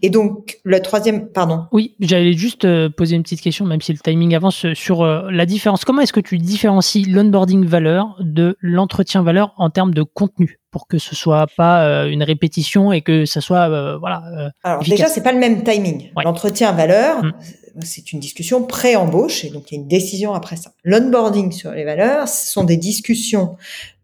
Et 0.02 0.10
donc, 0.10 0.58
le 0.64 0.82
troisième, 0.82 1.28
pardon. 1.28 1.66
Oui, 1.72 1.96
j'allais 2.00 2.34
juste 2.34 2.66
euh, 2.66 2.90
poser 2.90 3.16
une 3.16 3.24
petite 3.24 3.42
question, 3.42 3.66
même 3.66 3.82
si 3.82 3.94
le 3.94 4.00
timing 4.00 4.34
avance, 4.36 4.66
euh, 4.66 4.74
sur 4.74 5.02
euh, 5.02 5.30
la 5.30 5.46
différence. 5.46 5.86
Comment 5.86 6.02
est-ce 6.02 6.14
que 6.14 6.20
tu 6.20 6.40
différencies 6.40 7.04
l'onboarding 7.04 7.66
valeur 7.66 8.16
de 8.20 8.58
l'entretien 8.62 9.22
valeur 9.22 9.54
en 9.58 9.70
termes 9.70 9.94
de 9.94 10.04
contenu? 10.04 10.60
Pour 10.72 10.88
que 10.88 10.98
ce 10.98 11.16
soit 11.16 11.48
pas 11.58 12.06
une 12.06 12.24
répétition 12.24 12.94
et 12.94 13.02
que 13.02 13.26
ça 13.26 13.42
soit 13.42 13.98
voilà. 13.98 14.54
Alors 14.64 14.82
déjà, 14.82 15.08
c'est 15.08 15.22
pas 15.22 15.34
le 15.34 15.38
même 15.38 15.66
timing. 15.66 16.12
L'entretien 16.24 16.72
valeur, 16.72 17.26
mm. 17.26 17.34
c'est 17.82 18.14
une 18.14 18.22
discussion 18.22 18.64
pré-embauche 18.64 19.44
et 19.44 19.50
donc 19.50 19.70
il 19.70 19.76
y 19.76 19.78
a 19.78 19.82
une 19.82 19.90
décision 19.90 20.34
après 20.34 20.56
ça. 20.56 20.72
L'onboarding 20.86 21.52
sur 21.52 21.72
les 21.72 21.84
valeurs, 21.84 22.30
ce 22.30 22.54
sont 22.54 22.64
des 22.64 22.78
discussions 22.78 23.58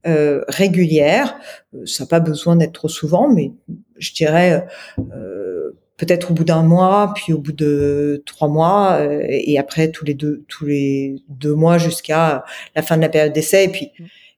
euh, 0.06 0.44
régulière. 0.48 1.38
Euh, 1.74 1.86
ça 1.86 2.04
n'a 2.04 2.08
pas 2.08 2.20
besoin 2.20 2.56
d'être 2.56 2.74
trop 2.74 2.88
souvent, 2.88 3.28
mais 3.28 3.52
je 3.98 4.14
dirais 4.14 4.66
euh, 5.14 5.72
peut-être 5.98 6.32
au 6.32 6.34
bout 6.34 6.44
d'un 6.44 6.62
mois, 6.62 7.14
puis 7.16 7.34
au 7.34 7.40
bout 7.40 7.52
de 7.52 8.22
trois 8.26 8.48
mois, 8.48 9.00
et 9.28 9.58
après 9.58 9.90
tous 9.92 10.06
les 10.06 10.14
deux 10.14 10.46
tous 10.48 10.66
les 10.66 11.16
deux 11.30 11.56
mois 11.56 11.78
jusqu'à 11.78 12.46
la 12.76 12.82
fin 12.84 12.96
de 12.96 13.02
la 13.02 13.10
période 13.10 13.34
d'essai, 13.34 13.66
et 13.66 13.70
puis 13.70 13.92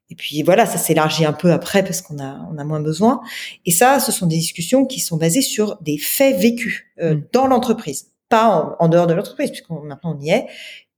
et 0.10 0.16
puis 0.16 0.42
voilà, 0.42 0.66
ça 0.66 0.78
s'élargit 0.78 1.26
un 1.26 1.34
peu 1.34 1.52
après 1.52 1.84
parce 1.84 2.02
qu'on 2.02 2.18
a 2.20 2.40
on 2.52 2.58
a 2.58 2.64
moins 2.64 2.80
besoin. 2.80 3.22
Et 3.66 3.72
ça, 3.72 4.00
ce 4.00 4.12
sont 4.12 4.26
des 4.28 4.38
discussions 4.38 4.86
qui 4.86 5.02
sont 5.02 5.18
basées 5.18 5.42
sur 5.42 5.78
des 5.82 5.98
faits 5.98 6.38
vécus 6.38 6.86
mm. 7.02 7.16
dans 7.34 7.48
l'entreprise, 7.48 8.08
pas 8.30 8.48
en, 8.80 8.86
en, 8.86 8.88
dehors 8.88 9.08
de 9.08 9.14
l'entreprise, 9.14 9.52
puisque 9.52 9.70
maintenant 9.70 10.16
on 10.16 10.20
y 10.20 10.30
est. 10.30 10.48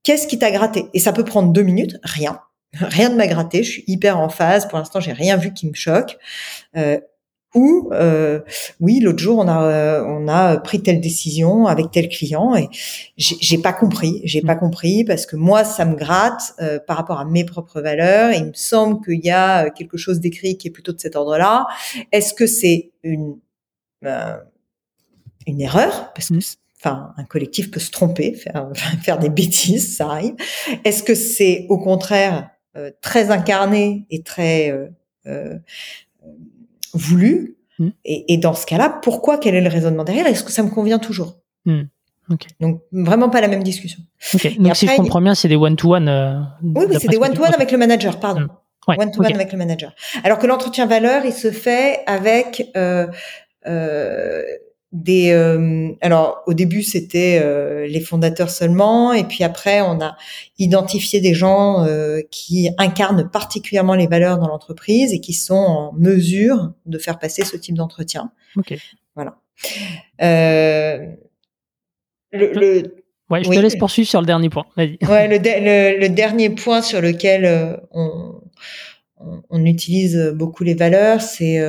Qu'est-ce 0.03 0.27
qui 0.27 0.39
t'a 0.39 0.51
gratté? 0.51 0.85
Et 0.93 0.99
ça 0.99 1.13
peut 1.13 1.25
prendre 1.25 1.51
deux 1.51 1.63
minutes, 1.63 1.97
rien 2.03 2.39
rien 2.73 3.09
ne 3.09 3.15
m'a 3.15 3.27
gratté, 3.27 3.63
je 3.63 3.71
suis 3.71 3.83
hyper 3.87 4.19
en 4.19 4.29
phase. 4.29 4.67
Pour 4.67 4.77
l'instant, 4.77 4.99
j'ai 4.99 5.13
rien 5.13 5.37
vu 5.37 5.53
qui 5.53 5.67
me 5.67 5.73
choque. 5.73 6.17
Euh, 6.77 6.99
ou 7.53 7.89
euh, 7.91 8.39
oui, 8.79 9.01
l'autre 9.01 9.19
jour 9.19 9.39
on 9.39 9.47
a 9.49 9.63
euh, 9.63 10.05
on 10.05 10.29
a 10.29 10.57
pris 10.57 10.81
telle 10.81 11.01
décision 11.01 11.67
avec 11.67 11.91
tel 11.91 12.07
client 12.07 12.55
et 12.55 12.69
j'ai 13.17 13.57
pas 13.57 13.73
compris, 13.73 14.21
j'ai 14.23 14.41
pas 14.41 14.55
compris 14.55 15.03
parce 15.03 15.25
que 15.25 15.35
moi 15.35 15.65
ça 15.65 15.83
me 15.83 15.95
gratte 15.95 16.53
euh, 16.61 16.79
par 16.79 16.95
rapport 16.95 17.19
à 17.19 17.25
mes 17.25 17.43
propres 17.43 17.81
valeurs. 17.81 18.31
Et 18.31 18.37
il 18.37 18.45
me 18.45 18.53
semble 18.53 19.03
qu'il 19.03 19.23
y 19.25 19.31
a 19.31 19.69
quelque 19.69 19.97
chose 19.97 20.21
d'écrit 20.21 20.57
qui 20.57 20.69
est 20.69 20.71
plutôt 20.71 20.93
de 20.93 20.99
cet 20.99 21.17
ordre-là. 21.17 21.67
Est-ce 22.13 22.33
que 22.33 22.47
c'est 22.47 22.91
une 23.03 23.37
euh, 24.05 24.37
une 25.45 25.59
erreur? 25.59 26.13
Parce 26.13 26.29
que 26.29 26.35
mmh. 26.35 26.41
Enfin, 26.83 27.13
un 27.15 27.25
collectif 27.25 27.69
peut 27.69 27.79
se 27.79 27.91
tromper, 27.91 28.33
faire, 28.33 28.71
faire 29.03 29.19
des 29.19 29.29
bêtises, 29.29 29.95
ça 29.95 30.07
arrive. 30.07 30.33
Est-ce 30.83 31.03
que 31.03 31.13
c'est 31.13 31.67
au 31.69 31.77
contraire 31.77 32.37
euh, 32.37 32.41
très 33.01 33.31
incarné 33.31 34.05
et 34.09 34.23
très 34.23 34.71
euh, 34.71 34.87
euh, 35.27 35.57
voulu. 36.93 37.57
Hmm. 37.79 37.89
Et, 38.05 38.33
et, 38.33 38.37
dans 38.37 38.53
ce 38.53 38.65
cas-là, 38.65 38.99
pourquoi 39.01 39.37
Quel 39.37 39.55
est 39.55 39.61
le 39.61 39.69
raisonnement 39.69 40.03
derrière 40.03 40.27
Est-ce 40.27 40.43
que 40.43 40.51
ça 40.51 40.63
me 40.63 40.69
convient 40.69 40.99
toujours? 40.99 41.37
Hmm. 41.65 41.83
Donc 42.59 42.81
vraiment 42.91 43.29
pas 43.29 43.41
la 43.41 43.47
même 43.47 43.63
discussion. 43.63 43.99
Donc 44.59 44.75
si 44.75 44.87
je 44.87 44.95
comprends 44.95 45.21
bien, 45.21 45.35
c'est 45.35 45.47
des 45.47 45.55
one-to-one. 45.55 46.55
oui, 46.63 46.85
oui 46.89 46.97
c'est 46.99 47.07
des 47.07 47.17
one-to-one 47.17 47.53
avec 47.53 47.71
le 47.71 47.77
manager, 47.77 48.19
pardon. 48.19 48.47
Hmm. 48.87 48.93
one-to-one 48.99 49.33
avec 49.33 49.51
le 49.51 49.57
manager. 49.57 49.93
Alors 50.23 50.39
que 50.39 50.47
l'entretien 50.47 50.85
valeur, 50.85 51.25
il 51.25 51.33
se 51.33 51.51
fait 51.51 52.01
avec 52.05 52.69
euh, 52.77 53.07
euh, 53.67 54.43
des 54.91 55.31
euh, 55.31 55.93
alors 56.01 56.43
au 56.47 56.53
début 56.53 56.83
c'était 56.83 57.39
euh, 57.41 57.87
les 57.87 58.01
fondateurs 58.01 58.49
seulement 58.49 59.13
et 59.13 59.23
puis 59.23 59.43
après 59.43 59.81
on 59.81 60.01
a 60.01 60.17
identifié 60.59 61.21
des 61.21 61.33
gens 61.33 61.85
euh, 61.85 62.19
qui 62.29 62.69
incarnent 62.77 63.29
particulièrement 63.29 63.95
les 63.95 64.07
valeurs 64.07 64.37
dans 64.37 64.47
l'entreprise 64.47 65.13
et 65.13 65.21
qui 65.21 65.33
sont 65.33 65.53
en 65.55 65.93
mesure 65.93 66.73
de 66.85 66.97
faire 66.97 67.19
passer 67.19 67.45
ce 67.45 67.55
type 67.55 67.75
d'entretien. 67.75 68.31
Ok. 68.57 68.73
Voilà. 69.15 69.37
le, 70.19 71.15
le 72.33 72.95
ouais, 73.29 73.43
je 73.43 73.49
te 73.49 73.59
laisse 73.59 73.77
poursuivre 73.77 74.09
sur 74.09 74.19
le 74.19 74.27
dernier 74.27 74.49
point. 74.49 74.65
Ouais, 74.75 74.97
le, 74.99 75.37
le, 75.37 75.99
le, 75.99 76.09
dernier 76.09 76.49
point 76.49 76.81
sur 76.81 76.99
lequel 77.01 77.79
on, 77.91 78.41
on, 79.17 79.41
on 79.49 79.65
utilise 79.65 80.33
beaucoup 80.35 80.65
les 80.65 80.75
valeurs, 80.75 81.21
c'est 81.21 81.59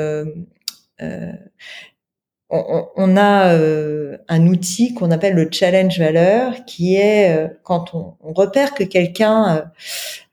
on, 2.52 3.16
a 3.16 3.54
euh, 3.54 4.18
un 4.28 4.46
outil 4.46 4.92
qu'on 4.92 5.10
appelle 5.10 5.34
le 5.34 5.48
challenge 5.50 5.98
valeur, 5.98 6.64
qui 6.66 6.96
est 6.96 7.34
euh, 7.34 7.48
quand 7.62 7.94
on, 7.94 8.14
repère 8.32 8.74
que 8.74 8.84
quelqu'un 8.84 9.70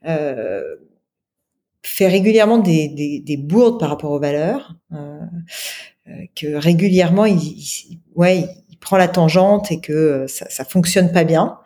euh, 0.06 0.76
fait 1.82 2.08
régulièrement 2.08 2.58
des, 2.58 3.22
des, 3.26 3.38
bourdes 3.38 3.80
par 3.80 3.90
rapport 3.90 4.12
aux 4.12 4.20
valeurs, 4.20 4.76
que 6.36 6.56
régulièrement 6.56 7.26
il, 7.26 7.64
ouais, 8.16 8.46
il 8.70 8.78
prend 8.78 8.98
la 8.98 9.08
tangente 9.08 9.72
et 9.72 9.80
que 9.80 10.26
ça, 10.28 10.50
ça 10.50 10.66
fonctionne 10.66 11.12
pas 11.12 11.24
bien. 11.24 11.60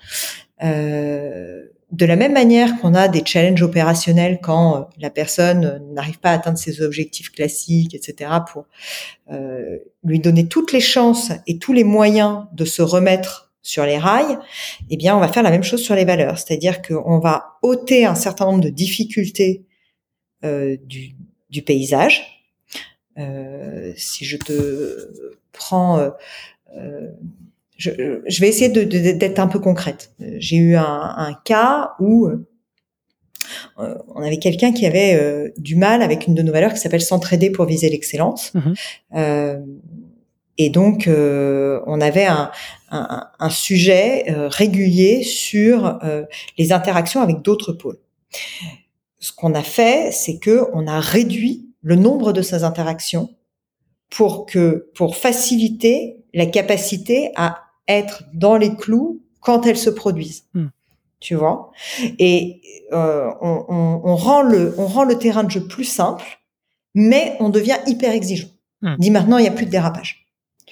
De 1.93 2.07
la 2.07 2.15
même 2.15 2.33
manière 2.33 2.81
qu'on 2.81 2.95
a 2.95 3.07
des 3.07 3.23
challenges 3.23 3.61
opérationnels 3.61 4.39
quand 4.41 4.75
euh, 4.75 4.83
la 4.97 5.11
personne 5.11 5.65
euh, 5.65 5.79
n'arrive 5.93 6.19
pas 6.19 6.31
à 6.31 6.33
atteindre 6.33 6.57
ses 6.57 6.81
objectifs 6.81 7.31
classiques, 7.31 7.93
etc., 7.93 8.31
pour 8.51 8.65
euh, 9.31 9.77
lui 10.03 10.19
donner 10.19 10.47
toutes 10.47 10.73
les 10.73 10.81
chances 10.81 11.31
et 11.45 11.59
tous 11.59 11.71
les 11.71 11.83
moyens 11.83 12.45
de 12.51 12.65
se 12.65 12.81
remettre 12.81 13.51
sur 13.61 13.85
les 13.85 13.99
rails, 13.99 14.39
eh 14.89 14.97
bien, 14.97 15.15
on 15.15 15.19
va 15.19 15.27
faire 15.27 15.43
la 15.43 15.51
même 15.51 15.63
chose 15.63 15.83
sur 15.83 15.93
les 15.93 16.03
valeurs, 16.03 16.39
c'est-à-dire 16.39 16.81
qu'on 16.81 17.19
va 17.19 17.59
ôter 17.61 18.05
un 18.05 18.15
certain 18.15 18.45
nombre 18.45 18.63
de 18.63 18.69
difficultés 18.69 19.63
du, 20.43 21.15
du, 21.49 21.61
paysage. 21.61 22.45
si 23.95 24.25
je 24.25 24.35
te 24.35 25.31
prends 25.53 26.11
je, 27.77 28.21
je, 28.25 28.41
vais 28.41 28.47
essayer 28.47 28.69
d'être 28.69 29.39
un 29.39 29.47
peu 29.47 29.59
concrète. 29.59 30.13
J'ai 30.19 30.57
eu 30.57 30.75
un, 30.75 31.13
un, 31.17 31.33
cas 31.45 31.93
où 31.99 32.29
euh, 33.79 33.95
on 34.15 34.21
avait 34.21 34.37
quelqu'un 34.37 34.71
qui 34.71 34.85
avait 34.85 35.15
euh, 35.15 35.49
du 35.57 35.75
mal 35.75 36.01
avec 36.01 36.27
une 36.27 36.35
de 36.35 36.41
nos 36.41 36.51
valeurs 36.51 36.73
qui 36.73 36.79
s'appelle 36.79 37.01
s'entraider 37.01 37.49
pour 37.49 37.65
viser 37.65 37.89
l'excellence. 37.89 38.53
Mhm. 38.53 38.73
Euh, 39.15 39.59
et 40.57 40.69
donc, 40.69 41.07
euh, 41.07 41.81
on 41.87 41.99
avait 41.99 42.25
un, 42.25 42.51
un, 42.91 43.27
un 43.39 43.49
sujet 43.49 44.25
régulier 44.27 45.23
sur 45.23 45.99
les 46.59 46.71
interactions 46.71 47.21
avec 47.21 47.41
d'autres 47.41 47.73
pôles. 47.73 47.97
Ce 49.19 49.31
qu'on 49.31 49.55
a 49.55 49.63
fait, 49.63 50.11
c'est 50.11 50.37
que 50.37 50.67
on 50.73 50.85
a 50.85 50.99
réduit 50.99 51.69
le 51.81 51.95
nombre 51.95 52.33
de 52.33 52.43
ces 52.43 52.63
interactions 52.63 53.29
pour 54.09 54.45
que, 54.45 54.89
pour 54.95 55.15
faciliter 55.15 56.17
la 56.33 56.45
capacité 56.45 57.31
à 57.35 57.63
être 57.87 58.23
dans 58.33 58.55
les 58.55 58.75
clous 58.75 59.21
quand 59.39 59.65
elles 59.65 59.77
se 59.77 59.89
produisent. 59.89 60.45
Hmm. 60.53 60.67
Tu 61.19 61.35
vois? 61.35 61.71
Et 62.19 62.61
euh, 62.91 63.29
on, 63.41 63.65
on, 63.69 64.01
on, 64.03 64.15
rend 64.15 64.41
le, 64.41 64.75
on 64.77 64.87
rend 64.87 65.03
le 65.03 65.17
terrain 65.17 65.43
de 65.43 65.51
jeu 65.51 65.65
plus 65.67 65.85
simple, 65.85 66.25
mais 66.95 67.37
on 67.39 67.49
devient 67.49 67.77
hyper 67.87 68.11
exigeant. 68.11 68.49
Hmm. 68.81 68.95
Dit 68.97 69.11
maintenant, 69.11 69.37
il 69.37 69.43
n'y 69.43 69.47
a 69.47 69.51
plus 69.51 69.65
de 69.65 69.71
dérapage. 69.71 70.22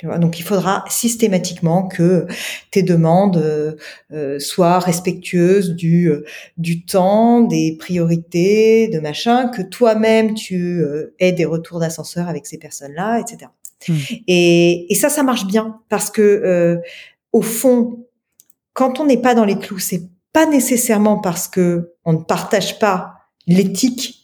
Tu 0.01 0.07
vois 0.07 0.17
Donc, 0.17 0.39
il 0.39 0.41
faudra 0.41 0.83
systématiquement 0.87 1.87
que 1.87 2.25
tes 2.71 2.81
demandes 2.81 3.37
euh, 3.37 3.73
euh 4.11 4.39
soient 4.39 4.79
respectueuses 4.79 5.75
du, 5.75 6.07
euh, 6.09 6.25
du 6.57 6.83
temps, 6.85 7.41
des 7.41 7.77
priorités, 7.79 8.87
de 8.87 8.99
machin, 8.99 9.49
que 9.49 9.61
toi-même 9.61 10.33
tu 10.33 10.81
euh, 10.81 11.13
aies 11.19 11.33
des 11.33 11.45
retours 11.45 11.79
d'ascenseur 11.79 12.29
avec 12.29 12.47
ces 12.47 12.57
personnes-là, 12.57 13.19
etc. 13.19 13.51
Hmm. 13.87 13.93
Et, 14.27 14.91
et, 14.91 14.95
ça, 14.95 15.09
ça 15.09 15.21
marche 15.21 15.45
bien 15.45 15.79
parce 15.87 16.09
que 16.09 16.23
euh, 16.23 16.77
au 17.31 17.43
fond, 17.43 18.07
quand 18.73 18.99
on 18.99 19.05
n'est 19.05 19.21
pas 19.21 19.35
dans 19.35 19.45
les 19.45 19.59
clous, 19.59 19.77
c'est 19.77 20.09
pas 20.33 20.47
nécessairement 20.47 21.19
parce 21.19 21.47
que 21.47 21.93
on 22.05 22.13
ne 22.13 22.23
partage 22.23 22.79
pas 22.79 23.17
l'éthique 23.45 24.20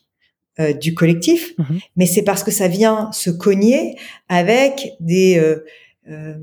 euh, 0.60 0.74
du 0.74 0.94
collectif, 0.94 1.54
Mhm. 1.58 1.80
mais 1.96 2.06
c'est 2.06 2.24
parce 2.24 2.44
que 2.44 2.52
ça 2.52 2.68
vient 2.68 3.12
se 3.12 3.30
cogner 3.30 3.96
avec 4.30 4.94
des 5.00 5.38
euh, 5.38 5.64
euh, 6.10 6.36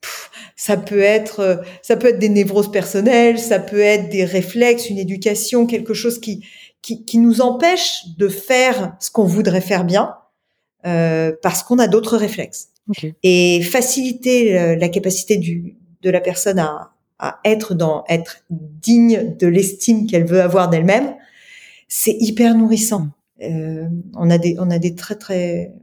pff, 0.00 0.30
ça 0.56 0.76
peut 0.76 1.00
être 1.02 1.40
euh, 1.40 1.56
ça 1.82 1.96
peut 1.96 2.08
être 2.08 2.18
des 2.18 2.28
névroses 2.28 2.70
personnelles, 2.70 3.38
ça 3.38 3.58
peut 3.58 3.80
être 3.80 4.08
des 4.08 4.24
réflexes, 4.24 4.90
une 4.90 4.98
éducation, 4.98 5.66
quelque 5.66 5.94
chose 5.94 6.18
qui 6.20 6.44
qui, 6.82 7.04
qui 7.04 7.18
nous 7.18 7.40
empêche 7.40 8.02
de 8.18 8.28
faire 8.28 8.96
ce 8.98 9.10
qu'on 9.10 9.24
voudrait 9.24 9.60
faire 9.60 9.84
bien 9.84 10.14
euh, 10.84 11.30
parce 11.42 11.62
qu'on 11.62 11.78
a 11.78 11.86
d'autres 11.86 12.16
réflexes 12.16 12.68
et 13.22 13.62
faciliter 13.62 14.74
la 14.76 14.88
capacité 14.88 15.36
du, 15.36 15.76
de 16.02 16.10
la 16.10 16.20
personne 16.20 16.58
à, 16.58 16.90
à 17.20 17.38
être 17.44 17.74
dans 17.74 18.02
être 18.08 18.38
digne 18.50 19.36
de 19.38 19.46
l'estime 19.46 20.08
qu'elle 20.08 20.24
veut 20.24 20.40
avoir 20.42 20.68
d'elle-même, 20.68 21.14
c'est 21.94 22.16
hyper 22.20 22.54
nourrissant. 22.54 23.10
Euh, 23.42 23.86
on 24.14 24.30
a 24.30 24.38
des 24.38 24.56
on 24.58 24.70
a 24.70 24.78
des 24.78 24.94
très 24.94 25.14
très 25.16 25.74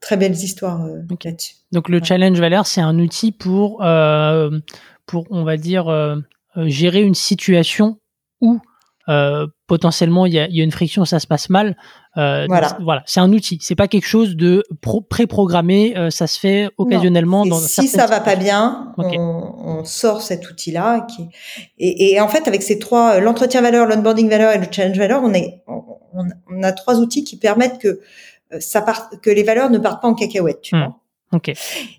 très 0.00 0.16
belles 0.16 0.32
histoires 0.34 0.84
euh, 0.84 1.02
là-dessus. 1.24 1.54
Donc 1.70 1.88
le 1.88 1.98
Ouais. 1.98 2.04
challenge 2.04 2.40
valeur, 2.40 2.66
c'est 2.66 2.80
un 2.80 2.98
outil 2.98 3.30
pour, 3.30 3.84
euh, 3.84 4.50
pour 5.06 5.26
on 5.30 5.44
va 5.44 5.56
dire, 5.56 5.86
gérer 6.56 7.02
une 7.02 7.14
situation 7.14 8.00
où 8.40 8.58
potentiellement 9.68 10.26
il 10.26 10.32
y 10.34 10.40
a, 10.40 10.48
il 10.48 10.56
y 10.56 10.60
a 10.60 10.64
une 10.64 10.72
friction, 10.72 11.04
ça 11.04 11.20
se 11.20 11.26
passe 11.28 11.50
mal. 11.50 11.76
Euh, 12.16 12.46
Voilà. 12.48 12.76
voilà, 12.82 13.02
c'est 13.06 13.20
un 13.20 13.32
outil. 13.32 13.58
C'est 13.62 13.76
pas 13.76 13.86
quelque 13.86 14.06
chose 14.06 14.34
de 14.36 14.64
pro- 14.80 15.00
pré-programmé. 15.00 15.96
euh, 15.96 16.10
ça 16.10 16.26
se 16.26 16.40
fait 16.40 16.68
occasionnellement 16.76 17.46
dans 17.46 17.58
si 17.58 17.86
ça 17.86 18.06
va 18.06 18.18
pas 18.20 18.34
bien, 18.36 18.92
on, 18.98 19.02
on 19.80 19.84
sort 19.84 20.20
cet 20.22 20.50
outil-là. 20.50 21.06
Qui... 21.08 21.28
Et, 21.78 22.12
et 22.12 22.20
en 22.20 22.26
fait, 22.28 22.48
avec 22.48 22.62
ces 22.62 22.78
trois, 22.80 23.14
euh, 23.16 23.20
l'entretien 23.20 23.60
valeur, 23.62 23.86
l'onboarding 23.86 24.28
valeur 24.28 24.52
et 24.54 24.58
le 24.58 24.66
challenge 24.70 24.98
valeur, 24.98 25.22
on, 25.22 25.32
est, 25.34 25.62
on, 25.68 25.82
on 26.50 26.62
a 26.64 26.72
trois 26.72 26.98
outils 26.98 27.22
qui 27.22 27.36
permettent 27.36 27.78
que 27.78 28.00
euh, 28.52 28.58
ça 28.58 28.82
parte, 28.82 29.20
que 29.20 29.30
les 29.30 29.44
valeurs 29.44 29.70
ne 29.70 29.78
partent 29.78 30.02
pas 30.02 30.08
en 30.08 30.14
cacahuète. 30.14 30.60
Tu 30.62 30.74
Hmm. 30.74 30.80
vois 30.80 30.96
Ok. 31.32 31.52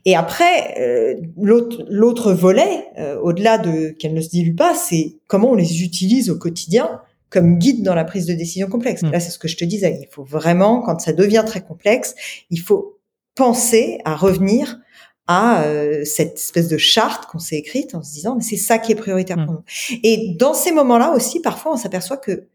Et 0.03 0.13
après, 0.17 0.75
euh, 0.77 1.15
l'autre 1.41 1.85
l'autre 1.89 2.33
volet, 2.33 2.83
euh, 2.99 3.17
au-delà 3.21 3.57
de 3.59 3.91
qu'elles 3.97 4.13
ne 4.13 4.19
se 4.19 4.27
diluent 4.27 4.55
pas, 4.57 4.73
c'est 4.75 5.19
comment 5.27 5.51
on 5.51 5.55
les 5.55 5.83
utilise 5.83 6.29
au 6.29 6.37
quotidien 6.37 6.99
comme 7.31 7.57
guide 7.57 7.81
dans 7.81 7.95
la 7.95 8.03
prise 8.03 8.27
de 8.27 8.33
décision 8.33 8.67
complexe. 8.67 9.01
Mm. 9.01 9.11
Là, 9.11 9.19
c'est 9.19 9.31
ce 9.31 9.39
que 9.39 9.47
je 9.47 9.57
te 9.57 9.65
disais. 9.65 9.99
Il 10.01 10.07
faut 10.13 10.23
vraiment, 10.23 10.81
quand 10.81 10.99
ça 10.99 11.13
devient 11.13 11.43
très 11.47 11.61
complexe, 11.61 12.13
il 12.51 12.59
faut 12.59 12.99
penser 13.33 13.99
à 14.05 14.15
revenir 14.15 14.79
à 15.27 15.63
euh, 15.63 16.03
cette 16.03 16.35
espèce 16.35 16.67
de 16.67 16.77
charte 16.77 17.25
qu'on 17.27 17.39
s'est 17.39 17.55
écrite 17.55 17.95
en 17.95 18.03
se 18.03 18.11
disant 18.11 18.35
mais 18.35 18.43
c'est 18.43 18.57
ça 18.57 18.77
qui 18.77 18.91
est 18.91 18.95
prioritaire 18.95 19.37
Mm. 19.37 19.45
pour 19.45 19.53
nous. 19.55 19.63
Et 20.03 20.35
dans 20.37 20.53
ces 20.53 20.71
moments-là 20.71 21.13
aussi, 21.13 21.39
parfois, 21.39 21.73
on 21.73 21.77
s'aperçoit 21.77 22.17
que 22.17 22.47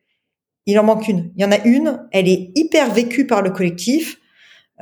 il 0.67 0.79
en 0.79 0.85
manque 0.85 1.09
une. 1.09 1.33
Il 1.37 1.43
y 1.43 1.45
en 1.45 1.53
a 1.53 1.65
une, 1.65 2.07
elle 2.13 2.29
est 2.29 2.51
hyper 2.57 2.93
vécue 2.93 3.27
par 3.27 3.41
le 3.41 3.51
collectif. 3.51 4.19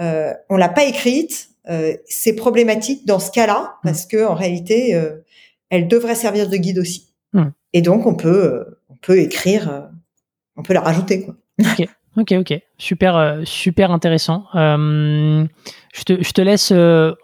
Euh, 0.01 0.33
on 0.49 0.57
l'a 0.57 0.71
pas 0.71 0.85
écrite. 0.85 1.51
Euh, 1.69 1.95
c'est 2.07 2.35
problématique 2.35 3.07
dans 3.07 3.19
ce 3.19 3.31
cas-là 3.31 3.77
parce 3.83 4.07
que 4.07 4.27
en 4.27 4.35
réalité, 4.35 4.95
euh, 4.95 5.19
elle 5.71 5.87
devrait 5.87 6.15
servir 6.15 6.49
de 6.49 6.57
guide 6.57 6.79
aussi. 6.79 7.15
Et 7.73 7.83
donc 7.83 8.07
on 8.07 8.15
peut, 8.15 8.45
euh, 8.45 8.79
peut 9.07 9.19
écrire, 9.19 9.71
euh, 9.71 9.81
on 10.57 10.63
peut 10.63 10.75
la 10.75 10.81
rajouter 10.81 11.25
quoi. 11.25 11.35
Ok, 12.17 12.31
ok, 12.33 12.55
super, 12.79 13.17
euh, 13.17 13.41
super 13.45 13.91
intéressant. 13.91 14.45
Euh, 14.55 15.45
je, 15.93 16.03
te, 16.05 16.23
je 16.23 16.31
te 16.31 16.41
laisse 16.41 16.73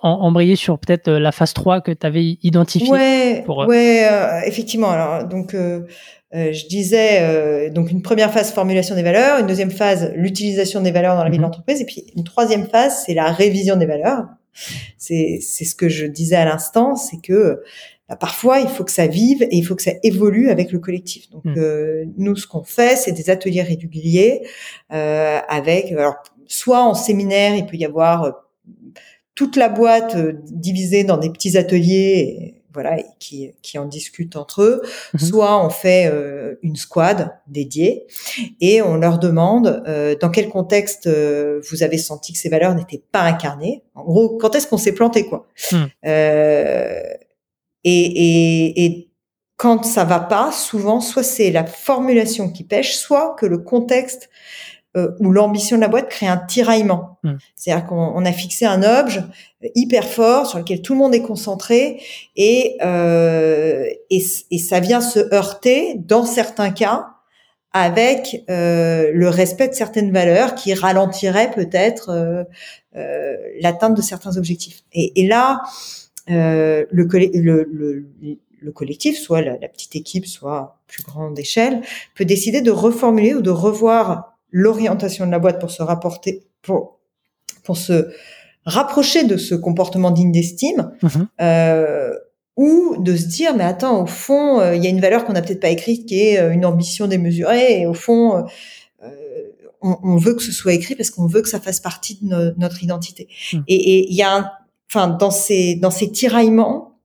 embrayer 0.03 0.57
sur 0.57 0.81
peut-être 0.81 1.09
la 1.11 1.31
phase 1.31 1.55
3 1.55 1.81
que 1.81 1.93
tu 1.93 2.05
avais 2.07 2.39
identifiée. 2.43 2.91
Ouais, 2.91 3.43
pour, 3.47 3.59
ouais, 3.59 4.09
euh, 4.11 4.41
effectivement. 4.47 4.91
Alors 4.91 5.29
donc 5.29 5.55
euh, 5.55 5.83
je 6.33 6.67
disais 6.69 7.71
donc 7.71 7.91
une 7.93 8.03
première 8.03 8.33
phase 8.33 8.53
formulation 8.53 8.97
des 8.97 9.05
valeurs, 9.05 9.39
une 9.39 9.47
deuxième 9.47 9.71
phase 9.71 10.13
l'utilisation 10.17 10.81
des 10.81 10.91
valeurs 10.91 11.17
dans 11.17 11.23
la 11.25 11.31
vie 11.31 11.37
de 11.37 11.43
Mhm. 11.43 11.49
l'entreprise, 11.51 11.81
et 11.81 11.87
puis 11.87 12.05
une 12.17 12.25
troisième 12.25 12.67
phase 12.69 13.05
c'est 13.07 13.15
la 13.15 13.31
révision 13.31 13.77
des 13.77 13.87
valeurs. 13.87 14.25
C'est 14.99 15.39
ce 15.41 15.75
que 15.77 15.89
je 15.89 16.07
disais 16.07 16.35
à 16.37 16.45
l'instant, 16.45 16.97
c'est 16.97 17.21
que 17.23 17.63
bah, 18.11 18.17
parfois 18.17 18.59
il 18.59 18.69
faut 18.69 18.85
que 18.85 18.91
ça 18.91 19.07
vive 19.07 19.43
et 19.43 19.57
il 19.57 19.63
faut 19.63 19.77
que 19.77 19.83
ça 19.83 19.93
évolue 20.03 20.51
avec 20.51 20.73
le 20.73 20.81
collectif. 20.81 21.31
Donc 21.31 21.57
euh, 21.57 22.05
nous 22.19 22.37
ce 22.37 22.47
qu'on 22.47 22.65
fait 22.65 22.97
c'est 22.97 23.13
des 23.13 23.31
ateliers 23.31 23.63
réguliers 23.63 24.43
euh, 24.93 25.39
avec 25.49 25.93
alors 25.93 26.17
soit 26.47 26.83
en 26.83 26.95
séminaire 26.95 27.55
il 27.55 27.65
peut 27.67 27.77
y 27.77 27.85
avoir 27.85 28.25
euh, 28.25 28.33
toute 29.37 29.57
la 29.57 29.69
boîte 29.69 30.17
divisée 30.51 31.05
dans 31.05 31.17
des 31.17 31.31
petits 31.31 31.57
ateliers. 31.57 32.37
et 32.41 32.61
voilà, 32.73 33.01
et 33.01 33.05
qui, 33.19 33.51
qui 33.63 33.79
en 33.79 33.87
discutent 33.87 34.37
entre 34.37 34.63
eux. 34.63 34.83
Mhm. 35.15 35.21
Soit 35.21 35.65
on 35.65 35.71
fait 35.71 36.07
euh, 36.07 36.55
une 36.63 36.77
squad 36.77 37.33
dédiée 37.49 38.07
et 38.61 38.81
on 38.83 38.97
leur 38.97 39.19
demande 39.19 39.83
euh, 39.89 40.15
dans 40.21 40.31
quel 40.31 40.49
contexte 40.49 41.07
euh, 41.07 41.61
vous 41.71 41.83
avez 41.83 41.99
senti 41.99 42.33
que 42.33 42.39
ces 42.39 42.49
valeurs 42.49 42.75
n'étaient 42.75 43.03
pas 43.11 43.23
incarnées. 43.23 43.83
En 43.95 44.05
gros, 44.05 44.37
quand 44.39 44.55
est-ce 44.55 44.67
qu'on 44.67 44.79
s'est 44.79 44.93
planté 44.93 45.27
quoi? 45.27 45.47
Mhm. 45.73 45.89
Et, 47.85 47.93
et, 47.93 48.85
et 48.85 49.11
quand 49.57 49.85
ça 49.85 50.05
va 50.05 50.21
pas, 50.21 50.53
souvent, 50.53 51.01
soit 51.01 51.23
c'est 51.23 51.51
la 51.51 51.65
formulation 51.65 52.51
qui 52.51 52.65
pêche, 52.65 52.95
soit 52.95 53.37
que 53.39 53.47
le 53.47 53.59
contexte 53.59 54.31
euh, 54.97 55.11
ou 55.21 55.31
l'ambition 55.31 55.77
de 55.77 55.83
la 55.83 55.89
boîte 55.89 56.09
crée 56.09 56.27
un 56.27 56.37
tiraillement. 56.37 57.19
Mm. 57.23 57.35
C'est-à-dire 57.55 57.87
qu'on 57.87 58.13
on 58.15 58.25
a 58.25 58.33
fixé 58.33 58.65
un 58.67 58.83
objet 58.83 59.23
hyper 59.75 60.05
fort 60.05 60.47
sur 60.47 60.59
lequel 60.59 60.83
tout 60.83 60.95
le 60.95 60.99
monde 60.99 61.15
est 61.15 61.23
concentré 61.23 62.03
et, 62.35 62.77
euh, 62.83 63.85
et, 64.11 64.25
et 64.51 64.59
ça 64.59 64.81
vient 64.81 65.01
se 65.01 65.33
heurter, 65.33 65.95
dans 65.99 66.25
certains 66.25 66.71
cas, 66.71 67.07
avec 67.73 68.45
euh, 68.51 69.11
le 69.15 69.29
respect 69.29 69.69
de 69.69 69.75
certaines 69.75 70.13
valeurs 70.13 70.55
qui 70.55 70.75
ralentiraient 70.75 71.53
peut-être 71.53 72.11
euh, 72.11 72.45
euh, 72.97 73.37
l'atteinte 73.61 73.97
de 73.97 74.03
certains 74.03 74.37
objectifs. 74.37 74.83
Et, 74.93 75.23
et 75.23 75.27
là, 75.29 75.63
le, 76.29 77.05
colle- 77.05 77.31
le, 77.35 77.69
le, 77.73 78.07
le 78.61 78.73
collectif, 78.73 79.19
soit 79.19 79.41
la, 79.43 79.57
la 79.59 79.69
petite 79.69 79.97
équipe, 79.97 80.27
soit 80.27 80.79
plus 80.87 81.03
grande 81.03 81.39
échelle, 81.39 81.81
peut 82.15 82.25
décider 82.25 82.61
de 82.61 82.71
reformuler 82.71 83.35
ou 83.35 83.43
de 83.43 83.51
revoir 83.51 84.39
l'orientation 84.51 85.27
de 85.27 85.31
la 85.31 85.39
boîte 85.39 85.61
pour 85.61 85.71
se 85.71 85.83
rapporter, 85.83 86.43
pour, 86.63 86.99
pour 87.65 87.77
se 87.77 88.09
rapprocher 88.67 89.25
de 89.25 89.37
ce 89.37 89.55
comportement 89.55 90.11
digne 90.11 90.33
d'estime, 90.33 90.93
Mhm. 91.03 91.29
euh, 91.41 92.11
ou 92.57 92.97
de 92.99 93.17
se 93.17 93.27
dire, 93.27 93.57
mais 93.57 93.65
attends, 93.65 94.03
au 94.03 94.07
fond, 94.07 94.61
euh, 94.61 94.75
il 94.77 94.85
y 94.85 94.87
a 94.87 94.91
une 94.91 95.01
valeur 95.01 95.25
qu'on 95.25 95.33
n'a 95.33 95.41
peut-être 95.41 95.61
pas 95.61 95.71
écrite 95.71 96.05
qui 96.07 96.21
est 96.21 96.39
euh, 96.39 96.51
une 96.53 96.67
ambition 96.67 97.07
démesurée, 97.07 97.81
et 97.81 97.87
au 97.87 97.95
fond, 97.95 98.37
euh, 98.37 98.43
euh, 99.05 99.09
on, 99.81 99.97
on 100.03 100.17
veut 100.19 100.35
que 100.35 100.43
ce 100.43 100.53
soit 100.53 100.75
écrit 100.75 100.95
parce 100.95 101.09
qu'on 101.11 101.27
veut 101.27 101.41
que 101.41 101.49
ça 101.49 101.59
fasse 101.61 101.81
partie 101.81 102.19
de 102.21 102.29
no- 102.29 102.53
notre 102.59 102.83
identité. 102.83 103.29
Mm. 103.55 103.59
Et 103.67 103.75
et 103.77 104.11
il 104.11 104.15
y 104.15 104.23
a, 104.23 104.35
un- 104.37 104.51
enfin, 104.91 105.09
dans 105.09 105.31
ces 105.31 105.77
dans 105.77 105.91
ces 105.91 106.11
tiraillements, 106.11 106.99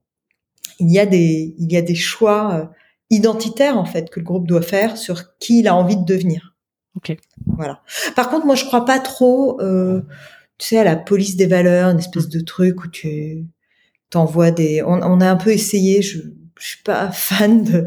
il 0.80 0.90
y 0.90 0.98
a 0.98 1.06
des 1.06 1.54
il 1.58 1.72
y 1.72 1.76
a 1.76 1.82
des 1.82 1.94
choix 1.94 2.54
euh, 2.54 2.64
identitaires 3.10 3.78
en 3.78 3.84
fait 3.84 4.10
que 4.10 4.20
le 4.20 4.24
groupe 4.24 4.46
doit 4.46 4.62
faire 4.62 4.96
sur 4.96 5.38
qui 5.38 5.60
il 5.60 5.68
a 5.68 5.74
envie 5.74 5.96
de 5.96 6.04
devenir. 6.04 6.54
Ok. 6.96 7.16
Voilà. 7.46 7.82
Par 8.14 8.30
contre, 8.30 8.46
moi, 8.46 8.54
je 8.54 8.64
crois 8.64 8.84
pas 8.84 8.98
trop, 8.98 9.60
euh, 9.60 10.00
tu 10.58 10.68
sais, 10.68 10.78
à 10.78 10.84
la 10.84 10.96
police 10.96 11.36
des 11.36 11.46
valeurs, 11.46 11.90
une 11.90 11.98
espèce 11.98 12.28
de 12.28 12.40
truc 12.40 12.84
où 12.84 12.88
tu 12.88 13.46
t'envoies 14.10 14.50
des. 14.50 14.82
On, 14.82 15.02
on 15.02 15.20
a 15.20 15.30
un 15.30 15.36
peu 15.36 15.50
essayé. 15.50 16.02
Je, 16.02 16.18
je 16.58 16.66
suis 16.66 16.82
pas 16.82 17.10
fan 17.12 17.64
de 17.64 17.86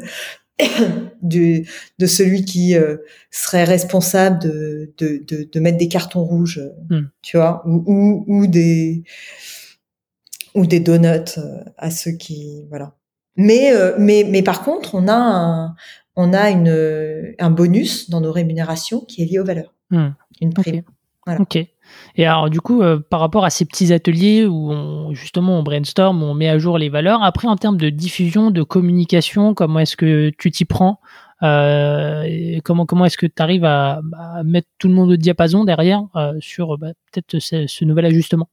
du, 1.21 1.67
de 1.97 2.05
celui 2.05 2.45
qui 2.45 2.75
euh, 2.75 2.97
serait 3.31 3.63
responsable 3.63 4.39
de, 4.39 4.93
de, 4.97 5.23
de, 5.27 5.49
de 5.51 5.59
mettre 5.59 5.77
des 5.77 5.87
cartons 5.87 6.23
rouges, 6.23 6.61
Hmm. 6.89 7.07
tu 7.21 7.37
vois, 7.37 7.63
ou, 7.65 7.83
ou, 7.85 8.25
ou 8.27 8.47
des 8.47 9.03
ou 10.55 10.65
des 10.65 10.79
donuts 10.79 11.37
euh, 11.37 11.63
à 11.77 11.91
ceux 11.91 12.11
qui 12.11 12.65
voilà. 12.69 12.93
Mais 13.35 13.73
euh, 13.73 13.95
mais 13.97 14.25
mais 14.29 14.41
par 14.43 14.63
contre, 14.63 14.95
on 14.95 15.07
a 15.07 15.13
un 15.15 15.75
on 16.15 16.33
a 16.33 16.49
une 16.49 17.33
un 17.39 17.49
bonus 17.51 18.09
dans 18.09 18.21
nos 18.21 18.31
rémunérations 18.31 19.01
qui 19.01 19.21
est 19.23 19.25
lié 19.25 19.39
aux 19.39 19.45
valeurs, 19.45 19.73
Hmm. 19.91 20.09
une 20.41 20.53
prime. 20.53 20.83
Voilà. 21.25 21.41
Ok. 21.41 21.57
Et 22.15 22.25
alors, 22.25 22.49
du 22.49 22.61
coup, 22.61 22.81
euh, 22.81 22.99
par 22.99 23.19
rapport 23.19 23.45
à 23.45 23.49
ces 23.49 23.65
petits 23.65 23.91
ateliers 23.93 24.45
où 24.45 24.71
on, 24.71 25.13
justement 25.13 25.57
on 25.59 25.63
brainstorm, 25.63 26.21
on 26.23 26.33
met 26.33 26.47
à 26.49 26.57
jour 26.59 26.77
les 26.77 26.89
valeurs, 26.89 27.23
après 27.23 27.47
en 27.47 27.55
termes 27.55 27.77
de 27.77 27.89
diffusion, 27.89 28.51
de 28.51 28.61
communication, 28.63 29.53
comment 29.53 29.79
est-ce 29.79 29.97
que 29.97 30.31
tu 30.37 30.51
t'y 30.51 30.65
prends 30.65 30.99
Euh, 31.41 32.23
et 32.27 32.61
Comment, 32.63 32.85
comment 32.85 33.05
est-ce 33.05 33.17
que 33.17 33.25
tu 33.25 33.41
arrives 33.41 33.63
à, 33.65 34.01
à 34.17 34.43
mettre 34.43 34.67
tout 34.77 34.87
le 34.87 34.93
monde 34.93 35.11
au 35.11 35.15
diapason 35.15 35.63
derrière 35.63 36.03
euh, 36.15 36.33
sur 36.41 36.77
bah, 36.77 36.89
peut-être 37.11 37.39
ce, 37.39 37.65
ce 37.67 37.85
nouvel 37.85 38.05
ajustement? 38.05 38.49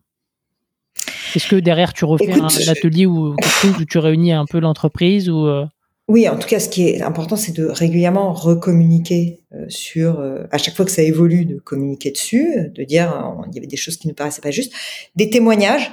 Est-ce 1.36 1.48
que 1.48 1.56
derrière 1.56 1.92
tu 1.92 2.06
refais 2.06 2.24
Écoute, 2.24 2.42
un, 2.42 2.72
atelier 2.72 3.04
ou 3.04 3.34
quelque 3.36 3.50
chose 3.50 3.76
où 3.78 3.84
tu 3.84 3.98
réunis 3.98 4.32
un 4.32 4.46
peu 4.46 4.58
l'entreprise 4.58 5.28
ou 5.28 5.46
euh, 5.46 5.66
Oui, 6.08 6.26
en 6.30 6.38
tout 6.38 6.48
cas, 6.48 6.58
ce 6.58 6.70
qui 6.70 6.88
est 6.88 7.02
important, 7.02 7.36
c'est 7.36 7.52
de 7.52 7.66
régulièrement 7.66 8.32
recommuniquer 8.32 9.40
euh, 9.54 9.66
sur, 9.68 10.18
euh, 10.18 10.44
à 10.50 10.56
chaque 10.56 10.74
fois 10.74 10.86
que 10.86 10.90
ça 10.90 11.02
évolue, 11.02 11.44
de 11.44 11.58
communiquer 11.58 12.10
dessus, 12.10 12.70
de 12.74 12.84
dire 12.84 13.34
il 13.48 13.54
y 13.54 13.58
avait 13.58 13.66
des 13.66 13.76
choses 13.76 13.98
qui 13.98 14.08
ne 14.08 14.14
paraissaient 14.14 14.40
pas 14.40 14.50
justes, 14.50 14.72
des 15.14 15.28
témoignages, 15.28 15.92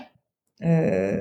euh, 0.64 1.20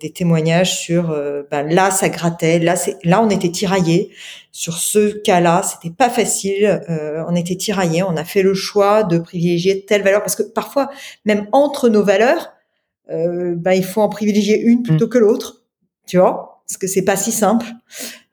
des 0.00 0.12
témoignages 0.12 0.78
sur 0.78 1.08
ben 1.50 1.64
là 1.64 1.90
ça 1.90 2.08
grattait, 2.08 2.58
là 2.58 2.76
c'est 2.76 2.96
là 3.04 3.20
on 3.20 3.28
était 3.28 3.50
tiraillé 3.50 4.10
sur 4.52 4.78
ce 4.78 5.18
cas-là, 5.22 5.62
c'était 5.62 5.94
pas 5.94 6.08
facile, 6.08 6.80
on 7.28 7.34
était 7.34 7.56
tiraillé, 7.56 8.02
on 8.02 8.16
a 8.16 8.24
fait 8.24 8.42
le 8.42 8.54
choix 8.54 9.02
de 9.02 9.18
privilégier 9.18 9.84
telle 9.84 10.02
valeur 10.02 10.22
parce 10.22 10.36
que 10.36 10.42
parfois 10.42 10.88
même 11.26 11.48
entre 11.52 11.90
nos 11.90 12.02
valeurs, 12.02 12.50
ben 13.10 13.72
il 13.72 13.84
faut 13.84 14.00
en 14.00 14.08
privilégier 14.08 14.60
une 14.60 14.82
plutôt 14.82 15.06
mm. 15.06 15.10
que 15.10 15.18
l'autre, 15.18 15.64
tu 16.06 16.18
vois, 16.18 16.62
parce 16.66 16.78
que 16.78 16.86
c'est 16.86 17.02
pas 17.02 17.16
si 17.16 17.32
simple. 17.32 17.66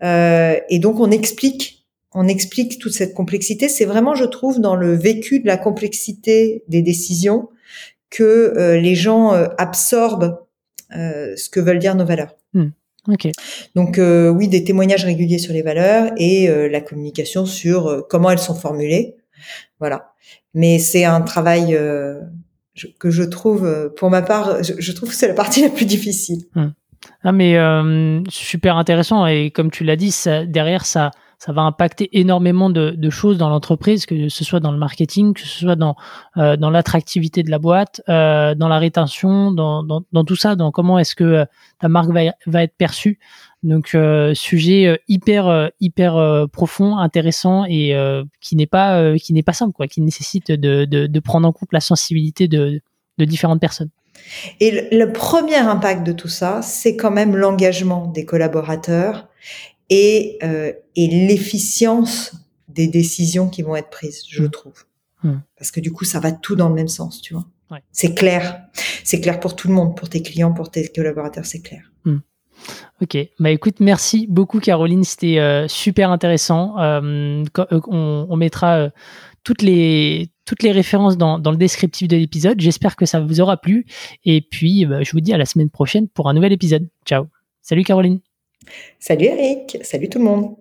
et 0.01 0.79
donc 0.79 0.99
on 0.99 1.11
explique 1.11 1.77
on 2.19 2.27
explique 2.27 2.79
toute 2.79 2.93
cette 2.93 3.13
complexité. 3.13 3.69
C'est 3.69 3.85
vraiment, 3.85 4.15
je 4.15 4.25
trouve, 4.25 4.59
dans 4.59 4.75
le 4.75 4.95
vécu 4.95 5.39
de 5.39 5.45
la 5.45 5.55
complexité 5.55 6.63
des 6.67 6.81
décisions 6.81 7.49
que 8.09 8.23
euh, 8.23 8.79
les 8.79 8.95
gens 8.95 9.33
euh, 9.33 9.47
absorbent 9.59 10.39
euh, 10.95 11.35
ce 11.35 11.47
que 11.49 11.59
veulent 11.59 11.77
dire 11.77 11.93
nos 11.93 12.05
valeurs. 12.05 12.35
Hmm. 12.53 12.69
Donc 13.75 13.99
oui, 13.99 14.49
des 14.49 14.65
témoignages 14.65 15.05
réguliers 15.05 15.37
sur 15.37 15.53
les 15.53 15.61
valeurs 15.61 16.11
et 16.17 16.49
la 16.69 16.81
communication 16.81 17.45
sur 17.45 18.05
comment 18.09 18.29
elles 18.31 18.37
sont 18.37 18.53
formulées. 18.53 19.15
Voilà. 19.79 20.11
Mais 20.53 20.77
c'est 20.77 21.05
un 21.05 21.21
travail 21.21 21.79
que 22.99 23.09
je 23.09 23.23
trouve, 23.23 23.91
pour 23.97 24.09
ma 24.09 24.21
part, 24.21 24.63
je, 24.63 24.91
trouve 24.91 25.09
que 25.09 25.15
c'est 25.15 25.27
la 25.27 25.33
partie 25.33 25.61
la 25.63 25.69
plus 25.69 25.85
difficile. 25.85 26.43
Hmm. 26.55 26.69
Ah 27.23 27.31
mais 27.31 27.57
super 28.29 28.77
intéressant 28.77 29.27
et 29.27 29.51
comme 29.51 29.71
tu 29.71 29.83
l'as 29.83 29.95
dit, 29.95 30.13
derrière 30.47 30.85
ça 30.85 31.11
ça 31.39 31.51
va 31.51 31.61
impacter 31.61 32.09
énormément 32.13 32.69
de, 32.69 32.91
de 32.91 33.09
choses 33.09 33.37
dans 33.37 33.49
l'entreprise, 33.49 34.05
que 34.05 34.27
ce 34.27 34.43
soit 34.43 34.59
dans 34.59 34.71
le 34.71 34.79
marketing, 34.79 35.33
que 35.33 35.41
ce 35.41 35.59
soit 35.59 35.75
dans 35.75 35.95
euh, 36.37 36.57
dans 36.57 36.71
l'attractivité 36.71 37.43
de 37.43 37.51
la 37.51 37.59
boîte, 37.59 38.01
euh, 38.09 38.55
dans 38.55 38.67
la 38.67 38.79
rétention, 38.79 39.51
dans, 39.51 39.83
dans, 39.83 40.01
dans, 40.11 40.23
tout 40.23 40.35
ça, 40.35 40.55
dans 40.55 40.71
comment 40.71 40.97
est-ce 40.97 41.15
que 41.15 41.23
euh, 41.23 41.45
ta 41.79 41.89
marque 41.89 42.09
va, 42.09 42.21
va 42.47 42.63
être 42.63 42.75
perçue. 42.75 43.19
Donc 43.67 43.95
euh, 43.95 44.33
sujet 44.33 44.87
euh, 44.87 44.97
hyper 45.07 45.69
hyper 45.79 46.47
profond, 46.51 46.97
intéressant 46.97 47.65
et 47.65 47.93
qui 48.41 48.55
n'est 48.55 48.65
pas 48.65 49.17
qui 49.17 49.33
n'est 49.33 49.43
pas 49.43 49.53
simple 49.53 49.73
quoi, 49.73 49.87
qui 49.87 50.01
nécessite 50.01 50.51
de, 50.51 50.85
de, 50.85 51.07
de 51.07 51.19
prendre 51.19 51.47
en 51.47 51.51
compte 51.51 51.73
la 51.73 51.81
sensibilité 51.81 52.47
de, 52.47 52.81
de 53.17 53.25
différentes 53.25 53.59
personnes. 53.59 53.89
Et 54.59 54.71
le, 54.71 55.05
le 55.05 55.13
premier 55.13 55.57
impact 55.57 56.05
de 56.05 56.11
tout 56.11 56.27
ça, 56.27 56.61
c'est 56.61 56.95
quand 56.95 57.11
même 57.11 57.35
l'engagement 57.35 58.07
des 58.07 58.25
collaborateurs 58.25 59.27
et, 59.89 60.37
euh, 60.43 60.73
et 60.95 61.07
l'efficience 61.07 62.33
des 62.67 62.87
décisions 62.87 63.49
qui 63.49 63.61
vont 63.61 63.75
être 63.75 63.89
prises, 63.89 64.23
je 64.29 64.43
mmh. 64.43 64.49
trouve. 64.49 64.85
Mmh. 65.23 65.33
Parce 65.57 65.71
que 65.71 65.79
du 65.79 65.91
coup, 65.91 66.05
ça 66.05 66.19
va 66.19 66.31
tout 66.31 66.55
dans 66.55 66.69
le 66.69 66.75
même 66.75 66.87
sens, 66.87 67.21
tu 67.21 67.33
vois. 67.33 67.45
Ouais. 67.71 67.79
C'est 67.91 68.13
clair. 68.15 68.61
C'est 69.03 69.21
clair 69.21 69.39
pour 69.39 69.55
tout 69.55 69.67
le 69.67 69.73
monde, 69.73 69.95
pour 69.95 70.09
tes 70.09 70.21
clients, 70.21 70.53
pour 70.53 70.71
tes 70.71 70.87
collaborateurs, 70.87 71.45
c'est 71.45 71.61
clair. 71.61 71.91
Ok, 73.01 73.17
bah 73.39 73.51
écoute, 73.51 73.79
merci 73.79 74.25
beaucoup 74.27 74.59
Caroline, 74.59 75.03
c'était 75.03 75.39
euh, 75.39 75.67
super 75.67 76.11
intéressant. 76.11 76.79
Euh, 76.79 77.43
euh 77.59 77.79
on, 77.87 78.27
on, 78.29 78.35
mettra 78.35 78.77
euh, 78.77 78.89
toutes 79.43 79.61
les 79.61 80.29
toutes 80.45 80.63
les 80.63 80.71
références 80.71 81.17
dans, 81.17 81.39
dans 81.39 81.51
le 81.51 81.57
descriptif 81.57 82.07
de 82.07 82.17
l'épisode. 82.17 82.59
J'espère 82.59 82.95
que 82.95 83.05
ça 83.05 83.19
vous 83.19 83.41
aura 83.41 83.57
plu. 83.57 83.85
Et 84.25 84.41
puis, 84.41 84.85
bah, 84.85 85.03
je 85.03 85.11
vous 85.11 85.19
dis 85.19 85.33
à 85.33 85.37
la 85.37 85.45
semaine 85.45 85.69
prochaine 85.69 86.07
pour 86.07 86.29
un 86.29 86.33
nouvel 86.33 86.53
épisode. 86.53 86.89
Ciao. 87.05 87.27
Salut 87.61 87.83
Caroline. 87.83 88.19
Salut 88.99 89.25
Eric, 89.25 89.77
salut 89.83 90.09
tout 90.09 90.19
le 90.19 90.25
monde. 90.25 90.55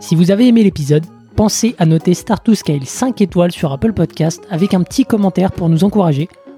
Si 0.00 0.16
vous 0.16 0.30
avez 0.30 0.48
aimé 0.48 0.62
l'épisode, 0.64 1.04
pensez 1.36 1.74
à 1.78 1.86
noter 1.86 2.14
Start 2.14 2.44
to 2.44 2.54
Scale 2.54 2.84
5 2.84 3.20
étoiles 3.20 3.52
sur 3.52 3.72
Apple 3.72 3.92
Podcast 3.92 4.42
avec 4.50 4.74
un 4.74 4.82
petit 4.82 5.04
commentaire 5.04 5.52
pour 5.52 5.68
nous 5.68 5.84
encourager 5.84 6.28